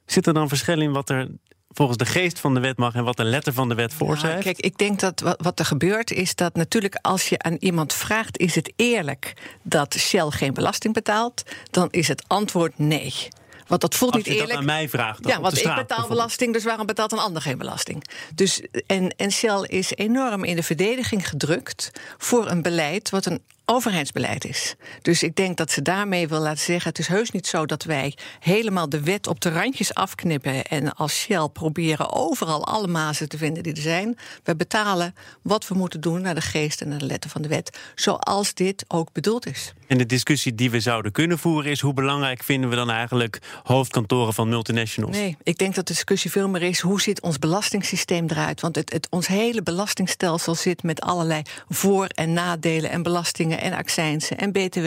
Zit 0.05 0.27
er 0.27 0.33
dan 0.33 0.47
verschil 0.47 0.81
in 0.81 0.91
wat 0.91 1.09
er 1.09 1.27
volgens 1.69 1.97
de 1.97 2.05
geest 2.05 2.39
van 2.39 2.53
de 2.53 2.59
wet 2.59 2.77
mag 2.77 2.95
en 2.95 3.03
wat 3.03 3.17
de 3.17 3.23
letter 3.23 3.53
van 3.53 3.69
de 3.69 3.75
wet 3.75 3.93
voorschrijft? 3.93 4.37
Ja, 4.37 4.43
kijk, 4.43 4.59
ik 4.59 4.77
denk 4.77 4.99
dat 4.99 5.35
wat 5.37 5.59
er 5.59 5.65
gebeurt 5.65 6.11
is 6.11 6.35
dat 6.35 6.55
natuurlijk 6.55 6.99
als 7.01 7.29
je 7.29 7.39
aan 7.39 7.55
iemand 7.59 7.93
vraagt: 7.93 8.37
is 8.37 8.55
het 8.55 8.73
eerlijk 8.75 9.33
dat 9.61 9.93
Shell 9.93 10.29
geen 10.29 10.53
belasting 10.53 10.93
betaalt? 10.93 11.43
Dan 11.71 11.87
is 11.91 12.07
het 12.07 12.23
antwoord 12.27 12.77
nee. 12.77 13.13
Want 13.69 13.81
dat 13.81 13.95
voelt 13.95 14.15
niet 14.15 14.27
eerlijk. 14.27 14.49
Dat 14.49 14.57
aan 14.57 14.65
mij 14.65 14.89
vraagt. 14.89 15.27
Ja, 15.27 15.41
want 15.41 15.57
ik 15.57 15.75
betaal 15.75 16.07
belasting, 16.07 16.53
dus 16.53 16.63
waarom 16.63 16.85
betaalt 16.85 17.11
een 17.11 17.19
ander 17.19 17.41
geen 17.41 17.57
belasting? 17.57 18.03
Dus, 18.35 18.61
en, 18.87 19.15
en 19.17 19.31
Shell 19.31 19.61
is 19.61 19.91
enorm 19.95 20.43
in 20.43 20.55
de 20.55 20.63
verdediging 20.63 21.29
gedrukt 21.29 21.91
voor 22.17 22.49
een 22.49 22.61
beleid 22.61 23.09
wat 23.09 23.25
een 23.25 23.41
overheidsbeleid 23.69 24.45
is. 24.45 24.75
Dus 25.01 25.23
ik 25.23 25.35
denk 25.35 25.57
dat 25.57 25.71
ze 25.71 25.81
daarmee 25.81 26.27
wil 26.27 26.39
laten 26.39 26.63
zeggen: 26.63 26.89
het 26.89 26.99
is 26.99 27.07
heus 27.07 27.31
niet 27.31 27.47
zo 27.47 27.65
dat 27.65 27.83
wij 27.83 28.13
helemaal 28.39 28.89
de 28.89 29.01
wet 29.01 29.27
op 29.27 29.39
de 29.39 29.49
randjes 29.49 29.93
afknippen 29.93 30.63
en 30.63 30.93
als 30.93 31.19
Shell 31.19 31.47
proberen 31.53 32.11
overal 32.13 32.65
alle 32.65 32.87
mazen 32.87 33.29
te 33.29 33.37
vinden 33.37 33.63
die 33.63 33.73
er 33.73 33.81
zijn. 33.81 34.17
We 34.43 34.55
betalen 34.55 35.15
wat 35.41 35.67
we 35.67 35.75
moeten 35.75 36.01
doen 36.01 36.21
naar 36.21 36.35
de 36.35 36.41
geest 36.41 36.81
en 36.81 36.89
naar 36.89 36.99
de 36.99 37.05
letter 37.05 37.29
van 37.29 37.41
de 37.41 37.47
wet, 37.47 37.79
zoals 37.95 38.53
dit 38.53 38.85
ook 38.87 39.11
bedoeld 39.11 39.45
is. 39.45 39.73
En 39.87 39.97
de 39.97 40.05
discussie 40.05 40.55
die 40.55 40.71
we 40.71 40.79
zouden 40.79 41.11
kunnen 41.11 41.39
voeren 41.39 41.71
is: 41.71 41.79
hoe 41.79 41.93
belangrijk 41.93 42.43
vinden 42.43 42.69
we 42.69 42.75
dan 42.75 42.89
eigenlijk 42.89 43.39
hoofdkantoren 43.63 44.33
van 44.33 44.49
multinationals? 44.49 45.15
Nee, 45.15 45.37
ik 45.43 45.57
denk 45.57 45.75
dat 45.75 45.87
de 45.87 45.93
discussie 45.93 46.31
veel 46.31 46.49
meer 46.49 46.61
is: 46.61 46.79
hoe 46.79 47.01
ziet 47.01 47.21
ons 47.21 47.39
belastingssysteem 47.39 48.25
eruit? 48.29 48.61
Want 48.61 48.75
het, 48.75 48.93
het, 48.93 49.07
ons 49.09 49.27
hele 49.27 49.63
belastingstelsel 49.63 50.55
zit 50.55 50.83
met 50.83 51.01
allerlei 51.01 51.41
voor- 51.69 52.07
en 52.07 52.33
nadelen 52.33 52.89
en 52.89 53.03
belastingen 53.03 53.58
belastingen 53.59 53.71
en 53.71 53.73
accijnsen 53.73 54.37
en 54.37 54.51
BTW. 54.51 54.85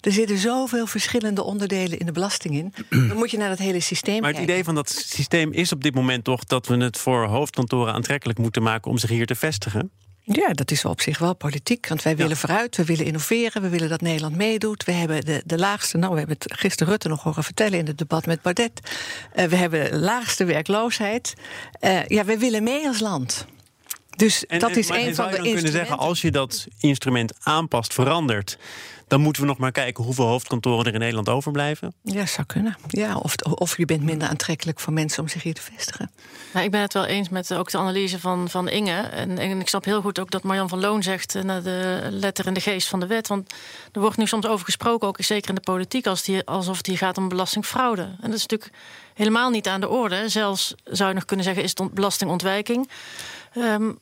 Er 0.00 0.12
zitten 0.12 0.38
zoveel 0.38 0.86
verschillende 0.86 1.42
onderdelen 1.42 1.98
in 1.98 2.06
de 2.06 2.12
belasting 2.12 2.54
in. 2.54 2.74
Dan 3.08 3.16
moet 3.16 3.30
je 3.30 3.36
naar 3.36 3.48
dat 3.48 3.58
hele 3.58 3.80
systeem 3.80 4.20
Maar 4.20 4.28
het 4.28 4.36
kijken. 4.36 4.52
idee 4.52 4.64
van 4.64 4.74
dat 4.74 4.90
systeem 4.90 5.52
is 5.52 5.72
op 5.72 5.82
dit 5.82 5.94
moment 5.94 6.24
toch 6.24 6.44
dat 6.44 6.66
we 6.66 6.76
het 6.76 6.98
voor 6.98 7.26
hoofdkantoren 7.26 7.94
aantrekkelijk 7.94 8.38
moeten 8.38 8.62
maken 8.62 8.90
om 8.90 8.98
zich 8.98 9.10
hier 9.10 9.26
te 9.26 9.34
vestigen. 9.34 9.90
Ja, 10.26 10.48
dat 10.52 10.70
is 10.70 10.84
op 10.84 11.00
zich 11.00 11.18
wel 11.18 11.34
politiek. 11.34 11.88
Want 11.88 12.02
wij 12.02 12.16
willen 12.16 12.36
vooruit, 12.36 12.76
we 12.76 12.84
willen 12.84 13.04
innoveren, 13.04 13.62
we 13.62 13.68
willen 13.68 13.88
dat 13.88 14.00
Nederland 14.00 14.36
meedoet. 14.36 14.84
We 14.84 14.92
hebben 14.92 15.24
de, 15.24 15.42
de 15.44 15.58
laagste, 15.58 15.96
nou, 15.96 16.12
we 16.12 16.18
hebben 16.18 16.36
het 16.38 16.58
gisteren 16.58 16.92
Rutte 16.92 17.08
nog 17.08 17.22
horen 17.22 17.44
vertellen 17.44 17.78
in 17.78 17.86
het 17.86 17.98
debat 17.98 18.26
met 18.26 18.42
Baudet. 18.42 18.80
Eh, 19.32 19.44
we 19.44 19.56
hebben 19.56 19.90
de 19.90 19.98
laagste 19.98 20.44
werkloosheid. 20.44 21.34
Eh, 21.80 22.06
ja, 22.06 22.24
we 22.24 22.38
willen 22.38 22.62
mee 22.62 22.86
als 22.86 23.00
land. 23.00 23.46
Dus 24.16 24.46
En, 24.46 24.58
dat 24.58 24.70
en- 24.70 24.76
is 24.78 24.88
maar 24.88 24.98
een 24.98 25.14
zou 25.14 25.16
van 25.16 25.24
je 25.24 25.30
de 25.30 25.36
dan 25.36 25.44
kunnen 25.52 25.60
zeggen, 25.72 25.80
instrumenten. 25.80 26.08
als 26.08 26.20
je 26.20 26.30
dat 26.30 26.66
instrument 26.78 27.32
aanpast, 27.42 27.94
verandert, 27.94 28.58
dan 29.08 29.20
moeten 29.20 29.42
we 29.42 29.48
nog 29.48 29.58
maar 29.58 29.72
kijken 29.72 30.04
hoeveel 30.04 30.26
hoofdkantoren 30.26 30.86
er 30.86 30.92
in 30.92 30.98
Nederland 30.98 31.28
overblijven. 31.28 31.94
Ja, 32.02 32.26
zou 32.26 32.46
kunnen. 32.46 32.76
Ja, 32.88 33.16
of, 33.16 33.34
of 33.36 33.76
je 33.76 33.84
bent 33.84 34.02
minder 34.02 34.28
aantrekkelijk 34.28 34.80
voor 34.80 34.92
mensen 34.92 35.22
om 35.22 35.28
zich 35.28 35.42
hier 35.42 35.54
te 35.54 35.62
vestigen. 35.62 36.10
Nou, 36.52 36.64
ik 36.64 36.70
ben 36.70 36.80
het 36.80 36.92
wel 36.92 37.04
eens 37.04 37.28
met 37.28 37.54
ook 37.54 37.70
de 37.70 37.78
analyse 37.78 38.20
van, 38.20 38.48
van 38.50 38.68
Inge. 38.68 39.00
En, 39.00 39.38
en 39.38 39.60
ik 39.60 39.68
snap 39.68 39.84
heel 39.84 40.00
goed 40.00 40.18
ook 40.18 40.30
dat 40.30 40.42
Marjan 40.42 40.68
van 40.68 40.80
Loon 40.80 41.02
zegt... 41.02 41.34
eh, 41.34 41.42
naar 41.42 41.62
de 41.62 42.08
letter 42.10 42.46
en 42.46 42.54
de 42.54 42.60
geest 42.60 42.88
van 42.88 43.00
de 43.00 43.06
wet. 43.06 43.28
Want 43.28 43.54
er 43.92 44.00
wordt 44.00 44.16
nu 44.16 44.26
soms 44.26 44.46
over 44.46 44.64
gesproken, 44.64 45.08
ook 45.08 45.16
zeker 45.20 45.48
in 45.48 45.54
de 45.54 45.60
politiek... 45.60 46.06
Als 46.06 46.22
die, 46.22 46.44
alsof 46.46 46.76
het 46.76 46.86
hier 46.86 46.98
gaat 46.98 47.18
om 47.18 47.28
belastingfraude. 47.28 48.02
En 48.02 48.16
dat 48.30 48.34
is 48.34 48.46
natuurlijk 48.46 48.70
helemaal 49.14 49.50
niet 49.50 49.68
aan 49.68 49.80
de 49.80 49.88
orde. 49.88 50.28
Zelfs 50.28 50.74
zou 50.84 51.08
je 51.08 51.14
nog 51.14 51.24
kunnen 51.24 51.44
zeggen, 51.44 51.62
is 51.64 51.70
het 51.70 51.80
ont- 51.80 51.94
belastingontwijking. 51.94 52.90
Ehm, 53.52 53.92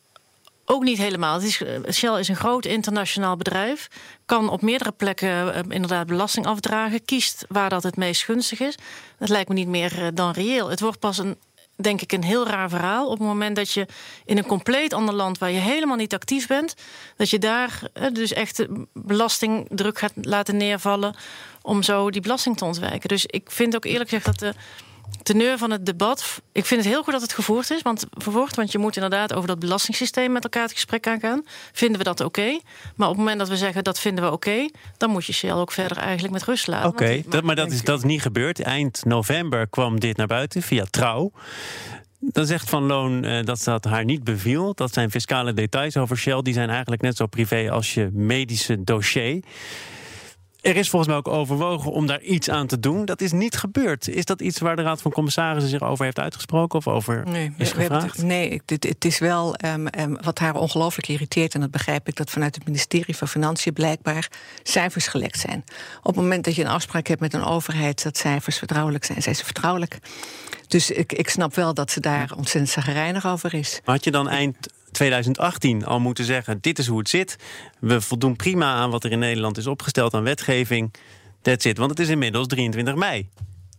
ook 0.65 0.83
niet 0.83 0.99
helemaal. 0.99 1.35
Het 1.35 1.43
is, 1.43 1.63
eh, 1.63 1.93
Shell 1.93 2.19
is 2.19 2.29
een 2.29 2.37
groot 2.37 2.65
internationaal 2.65 3.37
bedrijf. 3.37 3.89
Kan 4.27 4.49
op 4.49 4.63
meerdere 4.63 4.93
plekken 4.93 5.55
eh, 5.55 5.61
inderdaad 5.69 6.07
belasting 6.07 6.47
afdragen. 6.47 7.05
Kiest 7.05 7.45
waar 7.49 7.71
dat 7.71 7.83
het 7.83 7.97
meest 7.97 8.25
gunstig 8.25 8.61
is. 8.61 8.75
Dat 9.19 9.29
lijkt 9.29 9.49
me 9.49 9.55
niet 9.55 9.69
meer 9.69 10.03
eh, 10.03 10.09
dan 10.15 10.31
reëel. 10.31 10.71
Het 10.71 10.81
wordt 10.81 10.99
pas 10.99 11.19
een, 11.19 11.37
denk 11.77 12.01
ik, 12.01 12.13
een 12.13 12.25
heel 12.25 12.47
raar 12.47 12.69
verhaal. 12.69 13.07
Op 13.07 13.19
het 13.19 13.27
moment 13.27 13.57
dat 13.57 13.73
je 13.73 13.87
in 14.25 14.39
een 14.39 14.47
compleet 14.47 14.93
ander 14.93 15.15
land 15.15 15.39
waar 15.39 15.51
je 15.51 15.59
helemaal 15.59 15.97
niet 15.97 16.15
actief 16.15 16.47
bent, 16.47 16.75
dat 17.17 17.31
je 17.31 17.39
daar 17.39 17.83
dus 18.13 18.33
echt 18.33 18.67
belastingdruk 18.93 19.99
gaat 19.99 20.13
laten 20.15 20.57
neervallen. 20.57 21.15
om 21.63 21.83
zo 21.83 22.11
die 22.11 22.21
belasting 22.21 22.57
te 22.57 22.65
ontwijken. 22.65 23.09
Dus 23.09 23.27
ik 23.27 23.51
vind 23.51 23.75
ook 23.75 23.85
eerlijk 23.85 24.11
gezegd 24.11 24.25
dat 24.25 24.39
de 24.39 24.55
teneur 25.23 25.59
van 25.59 25.71
het 25.71 25.87
debat. 25.87 26.41
Ik 26.53 26.65
vind 26.65 26.81
het 26.85 26.93
heel 26.93 27.03
goed 27.03 27.13
dat 27.13 27.23
het 27.23 27.33
gevoerd 27.33 27.71
is. 27.71 27.83
Want, 27.83 28.07
vervoerd, 28.11 28.57
want 28.57 28.73
je 28.73 28.79
moet 28.79 28.95
inderdaad 28.97 29.33
over 29.35 29.49
dat 29.49 29.59
belastingssysteem 29.59 30.33
met 30.33 30.45
elkaar 30.45 30.63
het 30.63 30.73
gesprek 30.73 31.07
aangaan. 31.07 31.43
Vinden 31.73 31.99
we 31.99 32.05
dat 32.05 32.21
oké? 32.21 32.61
Maar 32.97 33.09
op 33.09 33.15
het 33.15 33.23
moment 33.23 33.39
dat 33.39 33.49
we 33.49 33.57
zeggen 33.57 33.85
dat 33.85 33.99
vinden 33.99 34.25
we 34.25 34.31
oké, 34.31 34.69
dan 34.97 35.11
moet 35.11 35.25
je 35.25 35.33
Shell 35.33 35.53
ook 35.53 35.73
verder 35.73 35.97
eigenlijk 35.97 36.33
met 36.33 36.45
rust 36.45 36.67
laten. 36.67 36.89
Oké, 36.89 37.23
maar 37.43 37.57
dat 37.57 37.73
is, 37.73 37.83
dat 37.83 37.99
is 37.99 38.05
niet 38.05 38.23
gebeurd. 38.23 38.61
Eind 38.61 39.05
november 39.05 39.69
kwam 39.69 40.01
dit 40.01 40.17
naar 40.17 40.27
buiten 40.27 40.63
via 40.63 40.85
Trouw. 40.91 41.33
Dan 42.25 42.47
zegt 42.47 42.71
Van 42.71 42.83
Loon 42.83 43.25
eh, 43.25 43.45
dat 43.45 43.65
dat 43.65 43.85
haar 43.85 44.05
niet 44.05 44.25
beviel. 44.25 44.75
Dat 44.75 44.93
zijn 44.93 45.11
fiscale 45.11 45.53
details 45.53 45.97
over 45.97 46.17
Shell. 46.17 46.43
Die 46.43 46.55
zijn 46.55 46.71
eigenlijk 46.71 47.03
net 47.03 47.17
zo 47.17 47.27
privé 47.27 47.71
als 47.71 47.95
je 47.95 48.11
medische 48.13 48.85
dossier. 48.85 49.43
Er 50.63 50.77
is 50.77 50.91
volgens 50.91 51.11
mij 51.11 51.19
ook 51.21 51.29
overwogen 51.29 51.93
om 51.93 52.07
daar 52.07 52.21
iets 52.21 52.51
aan 52.51 52.67
te 52.67 52.81
doen. 52.81 53.05
Dat 53.05 53.21
is 53.21 53.33
niet 53.33 53.57
gebeurd. 53.57 54.09
Is 54.09 54.25
dat 54.25 54.41
iets 54.41 54.59
waar 54.59 54.77
de 54.77 54.83
Raad 54.83 55.03
van 55.03 55.11
Commissarissen 55.11 55.71
zich 55.71 55.83
over 55.83 56.05
heeft 56.05 56.19
uitgesproken 56.19 56.79
of 56.79 56.89
over 56.89 57.23
Nee, 57.27 57.53
is 57.59 57.73
gevraagd? 57.73 58.17
het- 58.17 58.25
nee 58.27 58.61
het 58.67 59.05
is 59.05 59.19
wel 59.19 59.55
ehm, 59.55 59.87
ehm, 59.87 60.15
wat 60.21 60.39
haar 60.39 60.55
ongelooflijk 60.55 61.09
irriteert. 61.09 61.55
En 61.55 61.61
dat 61.61 61.71
begrijp 61.71 62.09
ik, 62.09 62.17
dat 62.17 62.31
vanuit 62.31 62.55
het 62.55 62.65
ministerie 62.67 63.17
van 63.17 63.29
Financiën 63.29 63.73
blijkbaar 63.73 64.31
cijfers 64.63 65.07
gelekt 65.07 65.39
zijn. 65.39 65.65
Op 65.99 66.05
het 66.07 66.17
moment 66.17 66.45
dat 66.45 66.55
je 66.55 66.63
een 66.63 66.69
afspraak 66.71 67.07
hebt 67.07 67.21
met 67.21 67.35
een 67.35 67.45
overheid 67.45 68.03
dat 68.03 68.17
cijfers 68.17 68.59
vertrouwelijk 68.59 69.05
zijn, 69.05 69.23
zijn 69.23 69.35
ze 69.35 69.45
vertrouwelijk. 69.45 69.99
Dus 70.69 70.91
ik, 70.91 71.13
ik 71.13 71.29
snap 71.29 71.55
wel 71.55 71.75
dat 71.75 71.91
ze 71.91 72.01
daar 72.01 72.33
ontzettend 72.37 72.69
zagrijnig 72.73 73.27
over 73.27 73.55
is. 73.55 73.81
Maar 73.85 73.95
had 73.95 74.05
je 74.05 74.11
dan 74.11 74.29
eind 74.29 74.57
2018 74.93 75.85
al 75.85 76.01
moeten 76.01 76.25
zeggen: 76.25 76.59
dit 76.61 76.79
is 76.79 76.87
hoe 76.87 76.99
het 76.99 77.09
zit. 77.09 77.37
We 77.81 78.01
voldoen 78.01 78.37
prima 78.37 78.75
aan 78.75 78.91
wat 78.91 79.05
er 79.05 79.13
in 79.13 79.19
Nederland 79.19 79.57
is 79.57 79.67
opgesteld 79.67 80.15
aan 80.15 80.23
wetgeving. 80.23 80.95
That's 81.43 81.65
it. 81.65 81.79
Want 81.79 81.91
het 81.91 82.01
is 82.01 82.09
inmiddels 82.09 82.47
23 82.47 82.95
mei. 82.95 83.29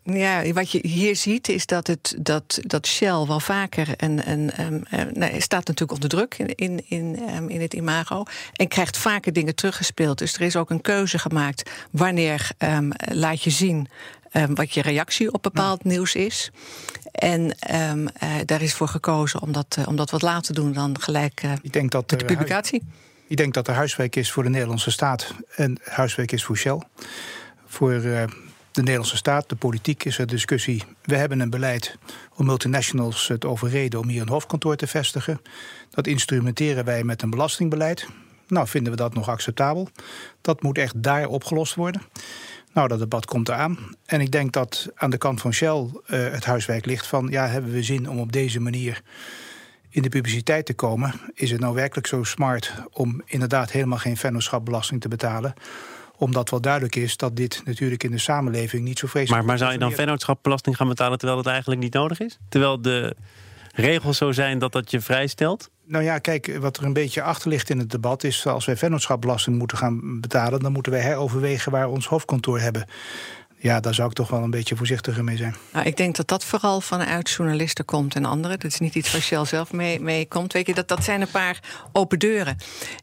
Ja, 0.05 0.53
wat 0.53 0.71
je 0.71 0.87
hier 0.87 1.15
ziet 1.15 1.49
is 1.49 1.65
dat, 1.65 1.87
het, 1.87 2.15
dat, 2.19 2.59
dat 2.61 2.87
Shell 2.87 3.25
wel 3.27 3.39
vaker 3.39 3.87
een, 3.97 4.51
ehm, 4.51 4.79
eh, 4.89 5.41
staat 5.41 5.67
natuurlijk 5.67 5.91
onder 5.91 6.09
druk 6.09 6.35
in, 6.37 6.55
in, 6.55 6.83
in, 6.87 7.19
ehm, 7.27 7.47
in 7.47 7.61
het 7.61 7.73
imago. 7.73 8.23
En 8.53 8.67
krijgt 8.67 8.97
vaker 8.97 9.33
dingen 9.33 9.55
teruggespeeld. 9.55 10.17
Dus 10.17 10.33
er 10.33 10.41
is 10.41 10.55
ook 10.55 10.69
een 10.69 10.81
keuze 10.81 11.19
gemaakt. 11.19 11.69
Wanneer 11.91 12.49
ehm, 12.57 12.89
laat 13.11 13.43
je 13.43 13.49
zien 13.49 13.87
ehm, 14.33 14.53
wat 14.53 14.73
je 14.73 14.81
reactie 14.81 15.33
op 15.33 15.43
bepaald 15.43 15.83
nieuws 15.83 16.15
is. 16.15 16.51
En 17.11 17.59
ehm, 17.59 18.07
eh, 18.07 18.29
daar 18.45 18.61
is 18.61 18.73
voor 18.73 18.87
gekozen 18.87 19.41
om 19.41 19.51
dat, 19.51 19.75
eh, 19.79 19.87
om 19.87 19.95
dat 19.95 20.09
wat 20.09 20.21
later 20.21 20.43
te 20.43 20.53
doen 20.53 20.73
dan 20.73 21.01
gelijk 21.01 21.43
eh, 21.43 21.51
Ik 21.61 21.73
denk 21.73 21.91
dat 21.91 22.11
met 22.11 22.19
de 22.19 22.25
publicatie. 22.25 22.83
Ik 23.27 23.37
denk 23.37 23.53
dat 23.53 23.67
er 23.67 23.73
huiswerk 23.73 24.15
is 24.15 24.31
voor 24.31 24.43
de 24.43 24.49
Nederlandse 24.49 24.91
staat 24.91 25.33
en 25.55 25.79
huiswerk 25.83 26.31
is 26.31 26.43
voor 26.43 26.57
Shell. 26.57 26.81
Voor 27.65 28.01
de 28.01 28.27
Nederlandse 28.73 29.17
staat, 29.17 29.49
de 29.49 29.55
politiek, 29.55 30.05
is 30.05 30.17
er 30.17 30.27
discussie. 30.27 30.83
We 31.03 31.15
hebben 31.15 31.39
een 31.39 31.49
beleid 31.49 31.97
om 32.35 32.45
multinationals 32.45 33.31
te 33.39 33.47
overreden 33.47 33.99
om 33.99 34.07
hier 34.07 34.21
een 34.21 34.29
hoofdkantoor 34.29 34.75
te 34.75 34.87
vestigen. 34.87 35.41
Dat 35.89 36.07
instrumenteren 36.07 36.85
wij 36.85 37.03
met 37.03 37.21
een 37.21 37.29
belastingbeleid. 37.29 38.07
Nou, 38.47 38.67
vinden 38.67 38.91
we 38.91 38.97
dat 38.97 39.13
nog 39.13 39.29
acceptabel? 39.29 39.89
Dat 40.41 40.61
moet 40.61 40.77
echt 40.77 41.03
daar 41.03 41.27
opgelost 41.27 41.75
worden. 41.75 42.01
Nou, 42.73 42.87
dat 42.87 42.99
debat 42.99 43.25
komt 43.25 43.49
eraan. 43.49 43.77
En 44.05 44.21
ik 44.21 44.31
denk 44.31 44.51
dat 44.51 44.89
aan 44.95 45.09
de 45.09 45.17
kant 45.17 45.41
van 45.41 45.53
Shell 45.53 45.89
eh, 46.05 46.31
het 46.31 46.45
huiswerk 46.45 46.85
ligt 46.85 47.07
van... 47.07 47.27
ja, 47.29 47.47
hebben 47.47 47.71
we 47.71 47.83
zin 47.83 48.09
om 48.09 48.19
op 48.19 48.31
deze 48.31 48.59
manier 48.59 49.01
in 49.89 50.01
de 50.01 50.09
publiciteit 50.09 50.65
te 50.65 50.73
komen. 50.73 51.13
Is 51.33 51.51
het 51.51 51.59
nou 51.59 51.73
werkelijk 51.73 52.07
zo 52.07 52.23
smart 52.23 52.73
om 52.91 53.21
inderdaad 53.25 53.71
helemaal 53.71 53.97
geen 53.97 54.17
vennootschapbelasting 54.17 55.01
te 55.01 55.07
betalen? 55.07 55.53
Omdat 56.17 56.49
wel 56.49 56.61
duidelijk 56.61 56.95
is 56.95 57.17
dat 57.17 57.35
dit 57.35 57.61
natuurlijk 57.65 58.03
in 58.03 58.11
de 58.11 58.17
samenleving 58.17 58.83
niet 58.83 58.99
zo 58.99 59.07
vreselijk 59.07 59.37
Maar, 59.37 59.49
maar 59.49 59.57
zou 59.57 59.71
je 59.71 59.77
dan 59.77 59.91
vennootschapbelasting 59.91 60.75
gaan 60.75 60.87
betalen 60.87 61.17
terwijl 61.17 61.41
dat 61.41 61.51
eigenlijk 61.51 61.81
niet 61.81 61.93
nodig 61.93 62.19
is? 62.19 62.37
Terwijl 62.49 62.81
de 62.81 63.15
regels 63.73 64.17
zo 64.17 64.31
zijn 64.31 64.59
dat 64.59 64.71
dat 64.71 64.91
je 64.91 65.01
vrijstelt? 65.01 65.69
Nou 65.85 66.03
ja, 66.03 66.19
kijk, 66.19 66.57
wat 66.59 66.77
er 66.77 66.83
een 66.83 66.93
beetje 66.93 67.21
achter 67.21 67.49
ligt 67.49 67.69
in 67.69 67.79
het 67.79 67.91
debat 67.91 68.23
is... 68.23 68.47
als 68.47 68.65
wij 68.65 68.77
vennootschapbelasting 68.77 69.57
moeten 69.57 69.77
gaan 69.77 70.21
betalen... 70.21 70.59
dan 70.59 70.71
moeten 70.71 70.91
wij 70.91 71.01
heroverwegen 71.01 71.71
waar 71.71 71.87
we 71.87 71.93
ons 71.93 72.07
hoofdkantoor 72.07 72.59
hebben. 72.59 72.85
Ja, 73.63 73.79
daar 73.79 73.93
zou 73.93 74.09
ik 74.09 74.15
toch 74.15 74.29
wel 74.29 74.43
een 74.43 74.49
beetje 74.49 74.75
voorzichtiger 74.75 75.23
mee 75.23 75.37
zijn. 75.37 75.55
Nou, 75.73 75.85
ik 75.85 75.97
denk 75.97 76.15
dat 76.15 76.27
dat 76.27 76.43
vooral 76.43 76.81
vanuit 76.81 77.29
journalisten 77.29 77.85
komt 77.85 78.15
en 78.15 78.25
anderen. 78.25 78.59
Dat 78.59 78.71
is 78.71 78.79
niet 78.79 78.95
iets 78.95 79.11
waar 79.11 79.21
Shell 79.21 79.45
zelf 79.45 79.71
mee, 79.71 79.99
mee 79.99 80.27
komt. 80.27 80.53
Weet 80.53 80.67
je, 80.67 80.73
dat, 80.73 80.87
dat 80.87 81.03
zijn 81.03 81.21
een 81.21 81.31
paar 81.31 81.59
open 81.91 82.19
deuren. 82.19 82.57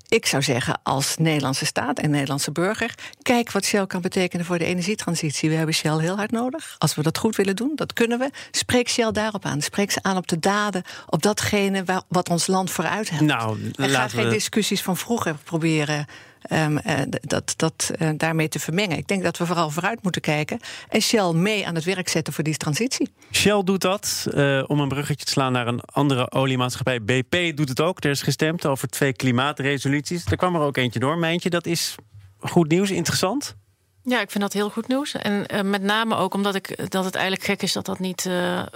Ik 0.08 0.26
zou 0.26 0.42
zeggen, 0.42 0.80
als 0.82 1.16
Nederlandse 1.16 1.66
staat 1.66 1.98
en 1.98 2.10
Nederlandse 2.10 2.52
burger... 2.52 2.94
kijk 3.22 3.52
wat 3.52 3.64
Shell 3.64 3.86
kan 3.86 4.00
betekenen 4.00 4.44
voor 4.46 4.58
de 4.58 4.64
energietransitie. 4.64 5.48
We 5.48 5.54
hebben 5.54 5.74
Shell 5.74 5.98
heel 5.98 6.16
hard 6.16 6.30
nodig. 6.30 6.74
Als 6.78 6.94
we 6.94 7.02
dat 7.02 7.18
goed 7.18 7.36
willen 7.36 7.56
doen, 7.56 7.72
dat 7.74 7.92
kunnen 7.92 8.18
we. 8.18 8.30
Spreek 8.50 8.88
Shell 8.88 9.12
daarop 9.12 9.44
aan. 9.44 9.60
Spreek 9.60 9.90
ze 9.90 9.98
aan 10.02 10.16
op 10.16 10.28
de 10.28 10.38
daden, 10.38 10.82
op 11.06 11.22
datgene 11.22 11.84
waar, 11.84 12.02
wat 12.08 12.28
ons 12.28 12.46
land 12.46 12.70
vooruit 12.70 13.10
helpt. 13.10 13.24
Nou, 13.24 13.58
en 13.62 13.84
ga 13.84 13.88
laten 13.88 14.18
geen 14.18 14.28
we... 14.28 14.32
discussies 14.32 14.82
van 14.82 14.96
vroeger 14.96 15.34
proberen... 15.44 16.06
ehm, 16.42 16.76
eh, 16.76 17.00
dat, 17.20 17.54
dat 17.56 17.90
eh, 17.98 18.10
daarmee 18.16 18.48
te 18.48 18.58
vermengen. 18.58 18.96
Ik 18.96 19.08
denk 19.08 19.22
dat 19.22 19.38
we 19.38 19.46
vooral 19.46 19.70
vooruit 19.70 20.02
moeten 20.02 20.20
kijken 20.20 20.60
en 20.88 21.00
Shell 21.00 21.32
mee 21.32 21.66
aan 21.66 21.74
het 21.74 21.84
werk 21.84 22.08
zetten 22.08 22.32
voor 22.32 22.44
die 22.44 22.56
transitie. 22.56 23.12
Shell 23.32 23.62
doet 23.64 23.80
dat. 23.80 24.26
eh, 24.34 24.64
om 24.66 24.80
een 24.80 24.88
bruggetje 24.88 25.24
te 25.24 25.30
slaan 25.30 25.52
naar 25.52 25.66
een 25.66 25.80
andere 25.80 26.30
oliemaatschappij. 26.30 27.02
BP 27.02 27.56
doet 27.56 27.68
het 27.68 27.80
ook. 27.80 28.04
Er 28.04 28.10
is 28.10 28.22
gestemd 28.22 28.66
over 28.66 28.88
twee 28.88 29.12
klimaatresoluties. 29.12 30.24
Er 30.24 30.36
kwam 30.36 30.54
er 30.54 30.60
ook 30.60 30.76
eentje 30.76 30.98
door, 30.98 31.18
Mijntje. 31.18 31.50
Dat 31.50 31.66
is 31.66 31.94
goed 32.38 32.68
nieuws, 32.68 32.90
interessant. 32.90 33.56
Ja, 34.04 34.20
ik 34.20 34.30
vind 34.30 34.42
dat 34.42 34.52
heel 34.52 34.70
goed 34.70 34.88
nieuws. 34.88 35.14
En 35.14 35.70
met 35.70 35.82
name 35.82 36.16
ook 36.16 36.34
omdat 36.34 36.54
ik, 36.54 36.90
dat 36.90 37.04
het 37.04 37.14
eigenlijk 37.14 37.44
gek 37.44 37.62
is 37.62 37.72
dat 37.72 37.86
dat 37.86 37.98
niet 37.98 38.26
eh, 38.26 38.58
eh, 38.58 38.66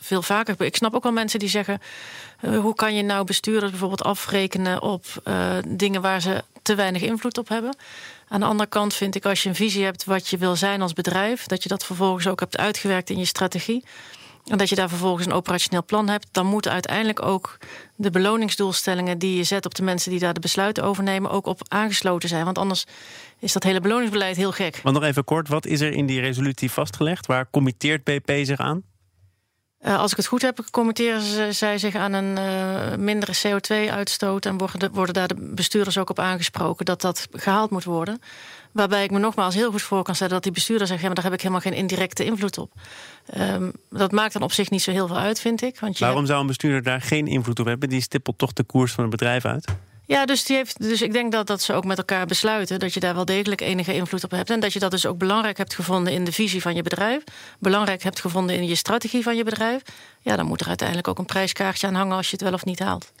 veel 0.00 0.22
vaker 0.22 0.52
gebeurt. 0.52 0.70
Ik 0.70 0.76
snap 0.76 0.94
ook 0.94 1.02
wel 1.02 1.12
mensen 1.12 1.38
die 1.38 1.48
zeggen... 1.48 1.80
hoe 2.40 2.74
kan 2.74 2.94
je 2.94 3.02
nou 3.02 3.24
bestuurders 3.24 3.70
bijvoorbeeld 3.70 4.02
afrekenen 4.02 4.82
op 4.82 5.04
eh, 5.24 5.56
dingen 5.66 6.02
waar 6.02 6.20
ze 6.20 6.44
te 6.64 6.74
weinig 6.74 7.02
invloed 7.02 7.38
op 7.38 7.48
hebben? 7.48 7.76
Aan 8.28 8.40
de 8.40 8.46
andere 8.46 8.68
kant 8.68 8.94
vind 8.94 9.14
ik 9.14 9.24
als 9.24 9.42
je 9.42 9.48
een 9.48 9.54
visie 9.54 9.84
hebt 9.84 10.04
wat 10.04 10.28
je 10.28 10.36
wil 10.36 10.56
zijn 10.56 10.82
als 10.82 10.92
bedrijf... 10.92 11.46
dat 11.46 11.62
je 11.62 11.68
dat 11.68 11.84
vervolgens 11.84 12.26
ook 12.26 12.40
hebt 12.40 12.56
uitgewerkt 12.56 13.10
in 13.10 13.18
je 13.18 13.24
strategie... 13.24 13.84
En 14.44 14.58
dat 14.58 14.68
je 14.68 14.74
daar 14.74 14.88
vervolgens 14.88 15.26
een 15.26 15.32
operationeel 15.32 15.84
plan 15.84 16.08
hebt, 16.08 16.28
dan 16.32 16.46
moeten 16.46 16.72
uiteindelijk 16.72 17.22
ook 17.22 17.58
de 17.94 18.10
beloningsdoelstellingen 18.10 19.18
die 19.18 19.36
je 19.36 19.44
zet 19.44 19.66
op 19.66 19.74
de 19.74 19.82
mensen 19.82 20.10
die 20.10 20.20
daar 20.20 20.34
de 20.34 20.40
besluiten 20.40 20.84
over 20.84 21.02
nemen, 21.02 21.30
ook 21.30 21.46
op 21.46 21.60
aangesloten 21.68 22.28
zijn. 22.28 22.44
Want 22.44 22.58
anders 22.58 22.84
is 23.38 23.52
dat 23.52 23.62
hele 23.62 23.80
beloningsbeleid 23.80 24.36
heel 24.36 24.52
gek. 24.52 24.80
Maar 24.82 24.92
nog 24.92 25.02
even 25.02 25.24
kort, 25.24 25.48
wat 25.48 25.66
is 25.66 25.80
er 25.80 25.92
in 25.92 26.06
die 26.06 26.20
resolutie 26.20 26.70
vastgelegd? 26.70 27.26
Waar 27.26 27.50
committeert 27.50 28.04
BP 28.04 28.30
zich 28.42 28.58
aan? 28.58 28.82
Uh, 29.86 29.98
als 29.98 30.10
ik 30.10 30.16
het 30.16 30.26
goed 30.26 30.42
heb, 30.42 30.64
committeren 30.70 31.20
ze, 31.20 31.52
zij 31.52 31.78
zich 31.78 31.94
aan 31.94 32.12
een 32.12 32.36
uh, 32.38 32.96
mindere 32.96 33.32
CO2-uitstoot 33.32 34.46
en 34.46 34.58
worden, 34.58 34.92
worden 34.92 35.14
daar 35.14 35.28
de 35.28 35.34
bestuurders 35.54 35.98
ook 35.98 36.10
op 36.10 36.18
aangesproken 36.18 36.84
dat 36.84 37.00
dat 37.00 37.28
gehaald 37.32 37.70
moet 37.70 37.84
worden. 37.84 38.20
Waarbij 38.72 39.04
ik 39.04 39.10
me 39.10 39.18
nogmaals 39.18 39.54
heel 39.54 39.70
goed 39.70 39.82
voor 39.82 40.02
kan 40.02 40.14
stellen 40.14 40.32
dat 40.32 40.42
die 40.42 40.52
bestuurder 40.52 40.86
zegt: 40.86 41.00
ja, 41.00 41.06
maar 41.06 41.14
daar 41.14 41.24
heb 41.24 41.32
ik 41.32 41.40
helemaal 41.40 41.60
geen 41.60 41.72
indirecte 41.72 42.24
invloed 42.24 42.58
op. 42.58 42.72
Um, 43.38 43.72
dat 43.90 44.12
maakt 44.12 44.32
dan 44.32 44.42
op 44.42 44.52
zich 44.52 44.70
niet 44.70 44.82
zo 44.82 44.90
heel 44.90 45.06
veel 45.06 45.16
uit, 45.16 45.40
vind 45.40 45.62
ik. 45.62 45.80
Want 45.80 45.98
je 45.98 46.04
Waarom 46.04 46.26
zou 46.26 46.40
een 46.40 46.46
bestuurder 46.46 46.82
daar 46.82 47.00
geen 47.00 47.26
invloed 47.26 47.60
op 47.60 47.66
hebben? 47.66 47.88
Die 47.88 48.00
stippelt 48.00 48.38
toch 48.38 48.52
de 48.52 48.64
koers 48.64 48.92
van 48.92 49.02
het 49.02 49.12
bedrijf 49.12 49.44
uit? 49.44 49.66
Ja, 50.06 50.24
dus, 50.24 50.44
die 50.44 50.56
heeft, 50.56 50.82
dus 50.82 51.02
ik 51.02 51.12
denk 51.12 51.32
dat, 51.32 51.46
dat 51.46 51.62
ze 51.62 51.72
ook 51.72 51.84
met 51.84 51.98
elkaar 51.98 52.26
besluiten 52.26 52.78
dat 52.78 52.94
je 52.94 53.00
daar 53.00 53.14
wel 53.14 53.24
degelijk 53.24 53.60
enige 53.60 53.94
invloed 53.94 54.24
op 54.24 54.30
hebt. 54.30 54.50
En 54.50 54.60
dat 54.60 54.72
je 54.72 54.78
dat 54.78 54.90
dus 54.90 55.06
ook 55.06 55.18
belangrijk 55.18 55.58
hebt 55.58 55.74
gevonden 55.74 56.12
in 56.12 56.24
de 56.24 56.32
visie 56.32 56.62
van 56.62 56.74
je 56.74 56.82
bedrijf. 56.82 57.22
Belangrijk 57.58 58.02
hebt 58.02 58.20
gevonden 58.20 58.56
in 58.56 58.66
je 58.66 58.74
strategie 58.74 59.22
van 59.22 59.36
je 59.36 59.44
bedrijf. 59.44 59.82
Ja, 60.20 60.36
dan 60.36 60.46
moet 60.46 60.60
er 60.60 60.68
uiteindelijk 60.68 61.08
ook 61.08 61.18
een 61.18 61.24
prijskaartje 61.24 61.86
aan 61.86 61.94
hangen 61.94 62.16
als 62.16 62.26
je 62.26 62.32
het 62.32 62.42
wel 62.42 62.52
of 62.52 62.64
niet 62.64 62.78
haalt. 62.78 63.12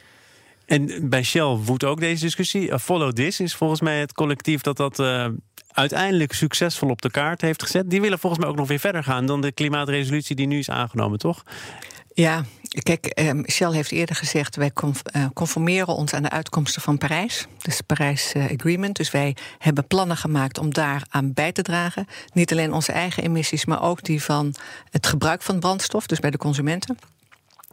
En 0.66 1.08
bij 1.08 1.22
Shell 1.22 1.42
woedt 1.42 1.84
ook 1.84 2.00
deze 2.00 2.24
discussie. 2.24 2.68
Uh, 2.68 2.78
Follow 2.78 3.12
This 3.12 3.40
is 3.40 3.54
volgens 3.54 3.80
mij 3.80 4.00
het 4.00 4.12
collectief 4.12 4.60
dat 4.60 4.76
dat 4.76 4.98
uh, 4.98 5.26
uiteindelijk 5.68 6.32
succesvol 6.32 6.88
op 6.88 7.02
de 7.02 7.10
kaart 7.10 7.40
heeft 7.40 7.62
gezet. 7.62 7.90
Die 7.90 8.00
willen 8.00 8.18
volgens 8.18 8.42
mij 8.42 8.50
ook 8.50 8.58
nog 8.58 8.68
weer 8.68 8.78
verder 8.78 9.04
gaan 9.04 9.26
dan 9.26 9.40
de 9.40 9.52
klimaatresolutie 9.52 10.36
die 10.36 10.46
nu 10.46 10.58
is 10.58 10.70
aangenomen, 10.70 11.18
toch? 11.18 11.42
Ja, 12.14 12.44
kijk, 12.82 13.06
eh, 13.06 13.30
Shell 13.46 13.72
heeft 13.72 13.92
eerder 13.92 14.16
gezegd... 14.16 14.56
wij 14.56 14.70
eh, 15.02 15.24
conformeren 15.32 15.94
ons 15.94 16.12
aan 16.12 16.22
de 16.22 16.30
uitkomsten 16.30 16.82
van 16.82 16.98
Parijs. 16.98 17.46
Dus 17.62 17.80
Parijs 17.80 18.32
eh, 18.32 18.44
Agreement. 18.44 18.96
Dus 18.96 19.10
wij 19.10 19.36
hebben 19.58 19.86
plannen 19.86 20.16
gemaakt 20.16 20.58
om 20.58 20.74
daar 20.74 21.06
aan 21.08 21.32
bij 21.32 21.52
te 21.52 21.62
dragen. 21.62 22.06
Niet 22.32 22.52
alleen 22.52 22.72
onze 22.72 22.92
eigen 22.92 23.22
emissies, 23.22 23.64
maar 23.64 23.82
ook 23.82 24.02
die 24.02 24.22
van 24.22 24.54
het 24.90 25.06
gebruik 25.06 25.42
van 25.42 25.60
brandstof. 25.60 26.06
Dus 26.06 26.20
bij 26.20 26.30
de 26.30 26.38
consumenten. 26.38 26.98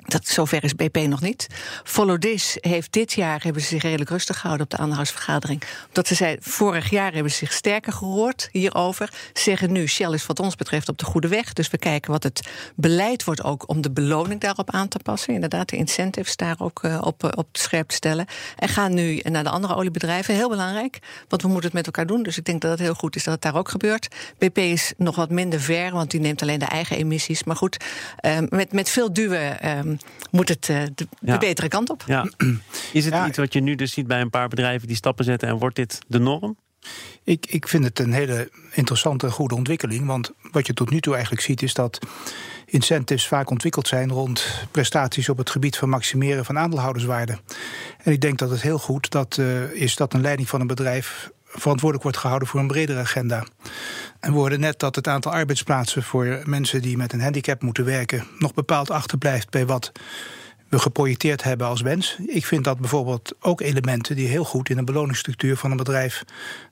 Dat, 0.06 0.28
zover 0.28 0.64
is 0.64 0.76
BP 0.76 0.96
nog 0.96 1.22
niet. 1.22 1.48
Follow 1.84 2.18
This 2.18 2.58
heeft 2.60 2.94
dit 2.94 3.14
jaar 3.14 3.44
hebben 3.44 3.62
ze 3.62 3.68
zich 3.68 3.82
redelijk 3.82 4.10
rustig 4.10 4.40
gehouden 4.40 4.66
op 4.66 4.72
de 4.72 4.78
aandeelhoudersvergadering. 4.78 5.64
Omdat 5.88 6.08
ze 6.08 6.16
zei, 6.16 6.38
vorig 6.40 6.90
jaar 6.90 7.14
hebben 7.14 7.32
ze 7.32 7.38
zich 7.38 7.54
sterker 7.54 7.94
gehoord 7.94 8.50
hierover. 8.52 9.14
Zeggen 9.34 9.72
nu, 9.72 9.88
Shell 9.88 10.14
is 10.14 10.26
wat 10.26 10.40
ons 10.40 10.56
betreft 10.56 10.90
op 10.90 10.98
de 10.98 11.06
goede 11.06 11.28
weg. 11.28 11.54
Dus 11.54 11.70
we 11.70 11.78
kijken 11.78 12.12
wat 12.12 12.24
het 12.24 12.50
beleid 12.76 13.24
wordt 13.24 13.44
ook 13.44 13.70
om 13.70 13.82
de 13.82 13.92
beloning 13.92 14.42
daarop 14.42 14.72
aan 14.72 14.88
te 14.88 15.00
passen. 15.00 15.34
Inderdaad, 15.34 15.70
de 15.70 15.78
incentives 15.78 16.36
daar 16.36 16.56
ook 16.60 16.84
uh, 16.84 17.02
op, 17.02 17.24
uh, 17.24 17.30
op 17.36 17.48
scherp 17.52 17.88
te 17.88 17.96
stellen. 17.96 18.26
En 18.56 18.70
gaan 18.70 18.94
nu 18.94 19.20
naar 19.24 19.44
de 19.44 19.50
andere 19.50 19.76
oliebedrijven. 19.76 20.36
Heel 20.36 20.50
belangrijk, 20.50 21.00
want 21.28 21.42
we 21.42 21.48
moeten 21.48 21.66
het 21.66 21.74
met 21.74 21.86
elkaar 21.86 22.06
doen. 22.06 22.24
Dus 22.24 22.38
ik 22.38 22.46
denk 22.46 22.62
dat 22.62 22.72
het 22.72 22.80
heel 22.80 22.94
goed 22.94 23.16
is 23.16 23.24
dat 23.24 23.34
het 23.34 23.44
daar 23.44 23.56
ook 23.56 23.70
gebeurt. 23.70 24.08
BP 24.38 24.58
is 24.58 24.94
nog 24.98 25.16
wat 25.16 25.30
minder 25.30 25.60
ver, 25.60 25.92
want 25.92 26.12
die 26.12 26.20
neemt 26.20 26.42
alleen 26.42 26.60
de 26.60 26.66
eigen 26.66 26.98
emissies. 26.98 27.44
Maar 27.44 27.56
goed, 27.56 27.78
uh, 28.22 28.38
met, 28.50 28.74
met 28.74 28.90
veel 28.90 29.14
duwen 29.14 29.58
ehm, 30.00 30.28
moet 30.32 30.50
het 30.50 30.68
uh, 30.68 30.84
de, 30.96 31.08
de, 31.20 31.38
betere 31.38 31.68
kant 31.68 31.90
op. 31.90 32.04
Ja. 32.08 32.30
Is 32.94 33.06
het 33.06 33.28
iets 33.28 33.38
wat 33.38 33.54
je 33.54 33.62
nu 33.62 33.76
dus 33.76 33.94
ziet 33.94 34.08
bij 34.08 34.22
een 34.22 34.30
paar 34.30 34.48
bedrijven 34.48 34.88
die 34.88 34.98
stappen 34.98 35.26
zetten 35.26 35.48
en 35.48 35.58
wordt 35.58 35.76
dit 35.76 36.00
de 36.08 36.20
norm? 36.20 36.58
Ik, 37.24 37.46
ik 37.46 37.68
vind 37.68 37.84
het 37.84 38.00
een 38.00 38.14
hele 38.14 38.50
interessante 38.72 39.26
en 39.26 39.32
goede 39.32 39.56
ontwikkeling. 39.56 40.06
Want 40.06 40.32
wat 40.52 40.68
je 40.68 40.74
tot 40.74 40.90
nu 40.90 41.00
toe 41.00 41.14
eigenlijk 41.14 41.44
ziet 41.44 41.62
is 41.62 41.74
dat 41.74 42.00
incentives 42.66 43.28
vaak 43.28 43.50
ontwikkeld 43.50 43.88
zijn 43.88 44.12
rond 44.12 44.66
prestaties 44.72 45.30
op 45.30 45.38
het 45.38 45.50
gebied 45.50 45.78
van 45.78 45.90
maximeren 45.90 46.46
van 46.46 46.58
aandeelhouderswaarde. 46.58 47.40
En 47.98 48.12
ik 48.12 48.22
denk 48.22 48.38
dat 48.38 48.50
het 48.50 48.62
heel 48.62 48.80
goed 48.80 49.12
dat, 49.12 49.38
uh, 49.38 49.72
is 49.72 49.96
dat 49.96 50.14
een 50.14 50.22
leiding 50.22 50.50
van 50.50 50.62
een 50.62 50.68
bedrijf 50.68 51.32
verantwoordelijk 51.52 52.04
wordt 52.04 52.18
gehouden 52.18 52.48
voor 52.48 52.60
een 52.60 52.68
bredere 52.68 53.00
agenda. 53.00 53.44
En 54.20 54.32
we 54.32 54.38
hoorden 54.38 54.60
net 54.60 54.80
dat 54.80 54.96
het 54.96 55.08
aantal 55.08 55.32
arbeidsplaatsen 55.32 56.04
voor 56.04 56.42
mensen 56.46 56.82
die 56.82 56.98
met 56.98 57.14
een 57.14 57.22
handicap 57.22 57.62
moeten 57.62 57.86
werken 57.86 58.28
nog 58.40 58.54
bepaald 58.54 58.92
achterblijft 58.92 59.50
bij 59.50 59.66
wat 59.66 59.92
we 60.70 60.80
geprojecteerd 60.80 61.44
hebben 61.44 61.68
als 61.68 61.82
wens. 61.82 62.18
Ik 62.28 62.46
vind 62.46 62.64
dat 62.64 62.80
bijvoorbeeld 62.80 63.36
ook 63.40 63.62
elementen 63.62 64.16
die 64.16 64.28
heel 64.28 64.44
goed 64.44 64.70
in 64.70 64.78
een 64.78 64.86
beloningsstructuur 64.86 65.58
van 65.58 65.72
een 65.72 65.78
bedrijf 65.78 66.24